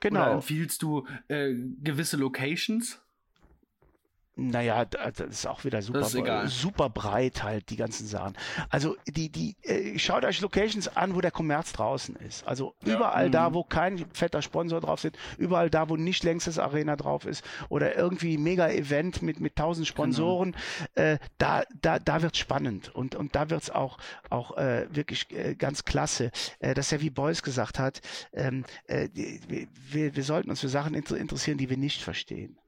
[0.00, 0.22] Genau.
[0.22, 3.00] Oder empfiehlst du äh, gewisse Locations?
[4.38, 8.36] Naja, das ist auch wieder super, super breit halt, die ganzen Sachen.
[8.68, 12.46] Also die, die, äh, schaut euch Locations an, wo der Kommerz draußen ist.
[12.46, 12.96] Also ja.
[12.96, 13.32] überall mhm.
[13.32, 17.42] da, wo kein fetter Sponsor drauf ist, überall da, wo nicht längstes Arena drauf ist
[17.70, 20.54] oder irgendwie Mega-Event mit, mit tausend Sponsoren,
[20.94, 21.08] genau.
[21.08, 23.96] äh, da, da, da wird's spannend und, und da wird's auch,
[24.28, 26.30] auch äh, wirklich äh, ganz klasse.
[26.58, 28.02] Äh, das ist ja wie Beuys gesagt hat,
[28.34, 32.58] ähm, äh, wir, wir sollten uns für Sachen interessieren, die wir nicht verstehen.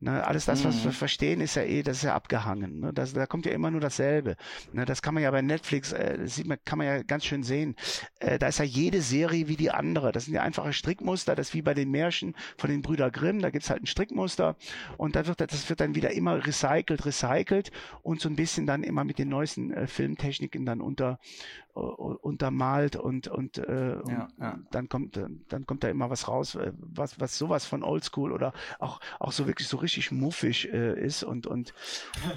[0.00, 0.94] Ne, alles das, was wir mhm.
[0.94, 2.80] verstehen, ist ja eh, das ist ja abgehangen.
[2.80, 2.92] Ne?
[2.92, 4.36] Das, da kommt ja immer nur dasselbe.
[4.72, 4.84] Ne?
[4.84, 7.76] Das kann man ja bei Netflix, äh, sieht man, kann man ja ganz schön sehen.
[8.20, 10.12] Äh, da ist ja jede Serie wie die andere.
[10.12, 11.34] Das sind ja einfache Strickmuster.
[11.34, 13.40] Das ist wie bei den Märchen von den Brüder Grimm.
[13.40, 14.56] Da gibt's halt ein Strickmuster
[14.96, 17.70] und da wird das wird dann wieder immer recycelt, recycelt
[18.02, 21.18] und so ein bisschen dann immer mit den neuesten äh, Filmtechniken dann unter
[21.78, 24.58] untermalt und und, äh, ja, ja.
[24.70, 28.52] dann kommt dann kommt da immer was raus, äh, was was sowas von Oldschool oder
[28.78, 31.74] auch auch so wirklich so richtig muffig äh, ist und und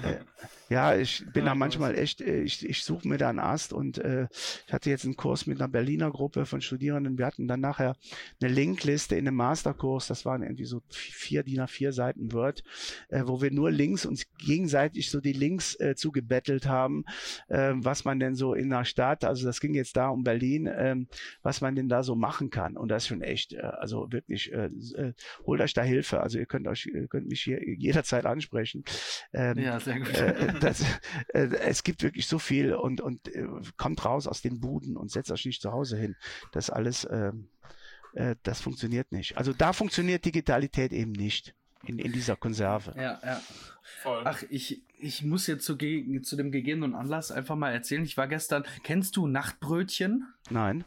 [0.02, 0.18] äh,
[0.72, 3.98] ja, ich bin da manchmal echt, äh, ich, ich suche mir da einen Ast und
[3.98, 4.26] äh,
[4.66, 7.18] ich hatte jetzt einen Kurs mit einer Berliner Gruppe von Studierenden.
[7.18, 7.94] Wir hatten dann nachher
[8.40, 12.64] eine Linkliste in einem Masterkurs, das waren irgendwie so vier DIN A4 Seiten Word,
[13.08, 17.04] äh, wo wir nur Links uns gegenseitig so die Links äh, zugebettelt haben,
[17.48, 20.66] äh, was man denn so in der Stadt, also das ging jetzt da um Berlin,
[20.66, 20.96] äh,
[21.42, 22.76] was man denn da so machen kann.
[22.76, 25.14] Und das ist schon echt, äh, also wirklich, äh, äh,
[25.46, 26.20] holt euch da Hilfe.
[26.20, 28.84] Also ihr könnt euch, ihr könnt mich hier jederzeit ansprechen.
[29.32, 30.14] Ähm, ja, sehr gut.
[30.14, 30.84] Äh, das,
[31.28, 35.10] äh, es gibt wirklich so viel und, und äh, kommt raus aus den Buden und
[35.10, 36.14] setzt euch nicht zu Hause hin.
[36.52, 37.32] Das alles, äh,
[38.14, 39.38] äh, das funktioniert nicht.
[39.38, 41.54] Also da funktioniert Digitalität eben nicht
[41.86, 42.94] in, in dieser Konserve.
[42.96, 43.40] Ja, ja.
[43.82, 44.22] Voll.
[44.24, 48.04] Ach, ich, ich muss jetzt zu, zu dem gegebenen Anlass einfach mal erzählen.
[48.04, 50.26] Ich war gestern, kennst du Nachtbrötchen?
[50.50, 50.84] Nein.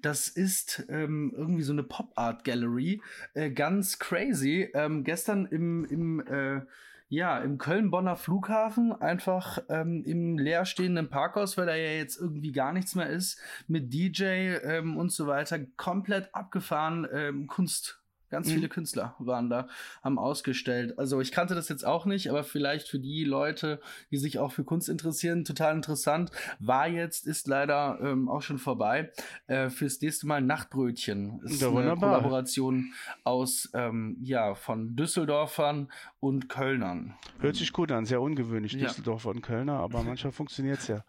[0.00, 3.02] Das ist ähm, irgendwie so eine Pop-Art-Gallery.
[3.34, 4.70] Äh, ganz crazy.
[4.74, 6.62] Ähm, gestern im, im äh,
[7.10, 12.72] ja, im Köln-Bonner Flughafen einfach ähm, im leerstehenden Parkhaus, weil da ja jetzt irgendwie gar
[12.72, 17.99] nichts mehr ist, mit DJ ähm, und so weiter, komplett abgefahren ähm, Kunst
[18.30, 18.52] Ganz mhm.
[18.52, 19.68] viele Künstler waren da,
[20.02, 20.98] haben ausgestellt.
[20.98, 24.52] Also ich kannte das jetzt auch nicht, aber vielleicht für die Leute, die sich auch
[24.52, 26.30] für Kunst interessieren, total interessant.
[26.58, 29.12] War jetzt, ist leider ähm, auch schon vorbei.
[29.46, 31.40] Äh, fürs nächste Mal Nachtbrötchen.
[31.42, 32.18] Ist ja, eine wunderbar.
[32.18, 32.92] Kollaboration
[33.24, 35.90] aus, ähm, ja, von Düsseldorfern
[36.20, 37.14] und Kölnern.
[37.38, 38.80] Hört sich gut an, sehr ungewöhnlich, ja.
[38.80, 41.02] Düsseldorfer und Kölner, aber manchmal funktioniert's ja.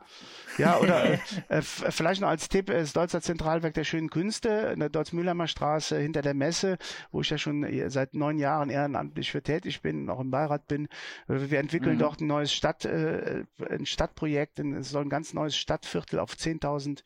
[0.57, 4.72] Ja, oder äh, äh vielleicht noch als Tipp, äh, das Deutscher Zentralwerk der schönen Künste,
[4.74, 6.78] in der Deutz-Mühlheimer Straße hinter der Messe,
[7.12, 10.68] wo ich ja schon äh, seit neun Jahren ehrenamtlich für tätig bin, auch im Beirat
[10.68, 10.88] bin.
[11.28, 11.99] Wir entwickeln mhm.
[11.99, 17.03] dort ein neues Stadt, äh, ein Stadtprojekt, es soll ein ganz neues Stadtviertel auf 10.000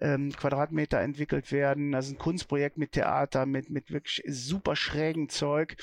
[0.00, 1.94] ähm, Quadratmeter entwickelt werden.
[1.94, 5.76] Also ein Kunstprojekt mit Theater, mit, mit wirklich super schrägen Zeug,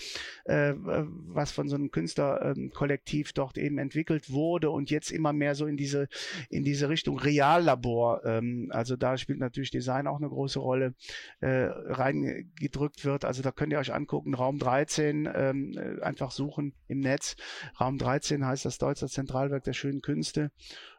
[0.43, 5.55] äh, was von so einem Künstlerkollektiv ähm, dort eben entwickelt wurde und jetzt immer mehr
[5.55, 6.07] so in diese,
[6.49, 10.93] in diese Richtung Reallabor, ähm, also da spielt natürlich Design auch eine große Rolle,
[11.39, 13.25] äh, reingedrückt wird.
[13.25, 17.35] Also da könnt ihr euch angucken, Raum 13, ähm, äh, einfach suchen im Netz.
[17.79, 20.51] Raum 13 heißt das Deutscher Zentralwerk der schönen Künste.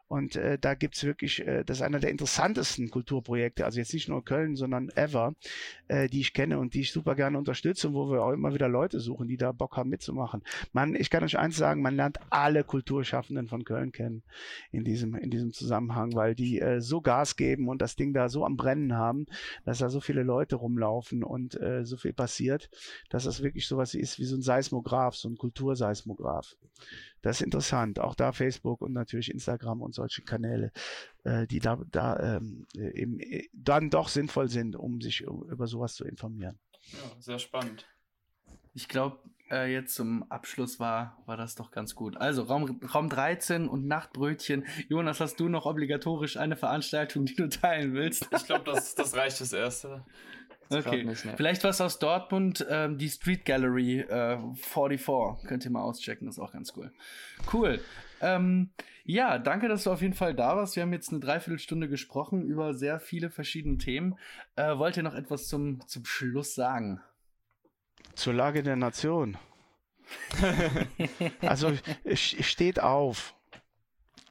[0.07, 4.07] Und äh, da gibt's wirklich, äh, das ist einer der interessantesten Kulturprojekte, also jetzt nicht
[4.07, 5.33] nur Köln, sondern ever,
[5.87, 8.53] äh, die ich kenne und die ich super gerne unterstütze und wo wir auch immer
[8.53, 10.43] wieder Leute suchen, die da Bock haben mitzumachen.
[10.73, 14.21] Man, ich kann euch eins sagen, man lernt alle Kulturschaffenden von Köln kennen
[14.71, 18.29] in diesem, in diesem Zusammenhang, weil die äh, so Gas geben und das Ding da
[18.29, 19.25] so am Brennen haben,
[19.63, 22.69] dass da so viele Leute rumlaufen und äh, so viel passiert,
[23.09, 26.55] dass das wirklich sowas ist wie so ein Seismograph, so ein Kulturseismograph.
[27.25, 27.97] Das ist interessant.
[27.99, 30.71] Auch da Facebook und natürlich Instagram und solche Kanäle,
[31.23, 35.95] äh, die da, da ähm, eben, äh, dann doch sinnvoll sind, um sich über sowas
[35.95, 36.59] zu informieren.
[36.91, 37.87] Ja, sehr spannend.
[38.75, 39.17] Ich glaube,
[39.49, 42.15] äh, jetzt zum Abschluss war, war das doch ganz gut.
[42.15, 44.63] Also Raum, Raum 13 und Nachtbrötchen.
[44.87, 48.27] Jonas, hast du noch obligatorisch eine Veranstaltung, die du teilen willst?
[48.35, 50.05] Ich glaube, das, das reicht das erste.
[50.69, 51.33] Okay, nicht, ne?
[51.35, 55.47] vielleicht was aus Dortmund, ähm, die Street Gallery äh, 44.
[55.47, 56.91] Könnt ihr mal auschecken, das ist auch ganz cool.
[57.53, 57.79] Cool.
[58.21, 58.71] Ähm,
[59.03, 60.75] ja, danke, dass du auf jeden Fall da warst.
[60.75, 64.17] Wir haben jetzt eine Dreiviertelstunde gesprochen über sehr viele verschiedene Themen.
[64.55, 67.01] Äh, wollt ihr noch etwas zum, zum Schluss sagen?
[68.15, 69.37] Zur Lage der Nation.
[71.41, 71.73] also
[72.13, 73.35] steht auf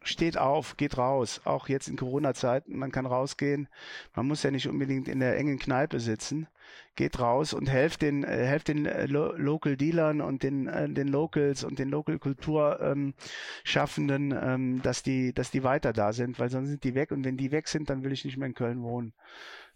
[0.04, 1.40] steht auf, geht raus.
[1.44, 3.68] Auch jetzt in Corona-Zeiten, man kann rausgehen.
[4.14, 6.46] Man muss ja nicht unbedingt in der engen Kneipe sitzen.
[6.94, 10.88] Geht raus und helft den, äh, helft den äh, Lo Local Dealern und den, äh,
[10.88, 16.38] den Locals und den Local Kulturschaffenden, ähm, ähm, dass die, dass die weiter da sind,
[16.38, 18.46] weil sonst sind die weg und wenn die weg sind, dann will ich nicht mehr
[18.46, 19.12] in Köln wohnen.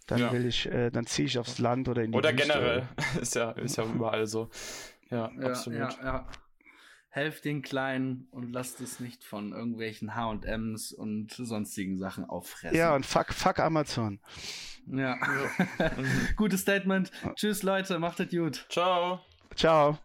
[0.07, 0.33] Dann ja.
[0.33, 2.47] will ich, äh, dann ziehe ich aufs Land oder in die Oder Wüste.
[2.47, 2.89] generell.
[3.21, 4.49] ist ja, ist ja überall so.
[5.11, 5.79] Ja, ja absolut.
[5.79, 6.27] Ja, ja
[7.11, 12.77] helft den Kleinen und lasst es nicht von irgendwelchen H&Ms und sonstigen Sachen auffressen.
[12.77, 14.21] Ja, und fuck, fuck Amazon.
[14.87, 15.17] Ja.
[15.79, 15.91] ja.
[16.37, 17.11] Gutes Statement.
[17.35, 17.99] Tschüss, Leute.
[17.99, 18.67] Macht es gut.
[18.69, 19.21] Ciao.
[19.55, 19.99] Ciao.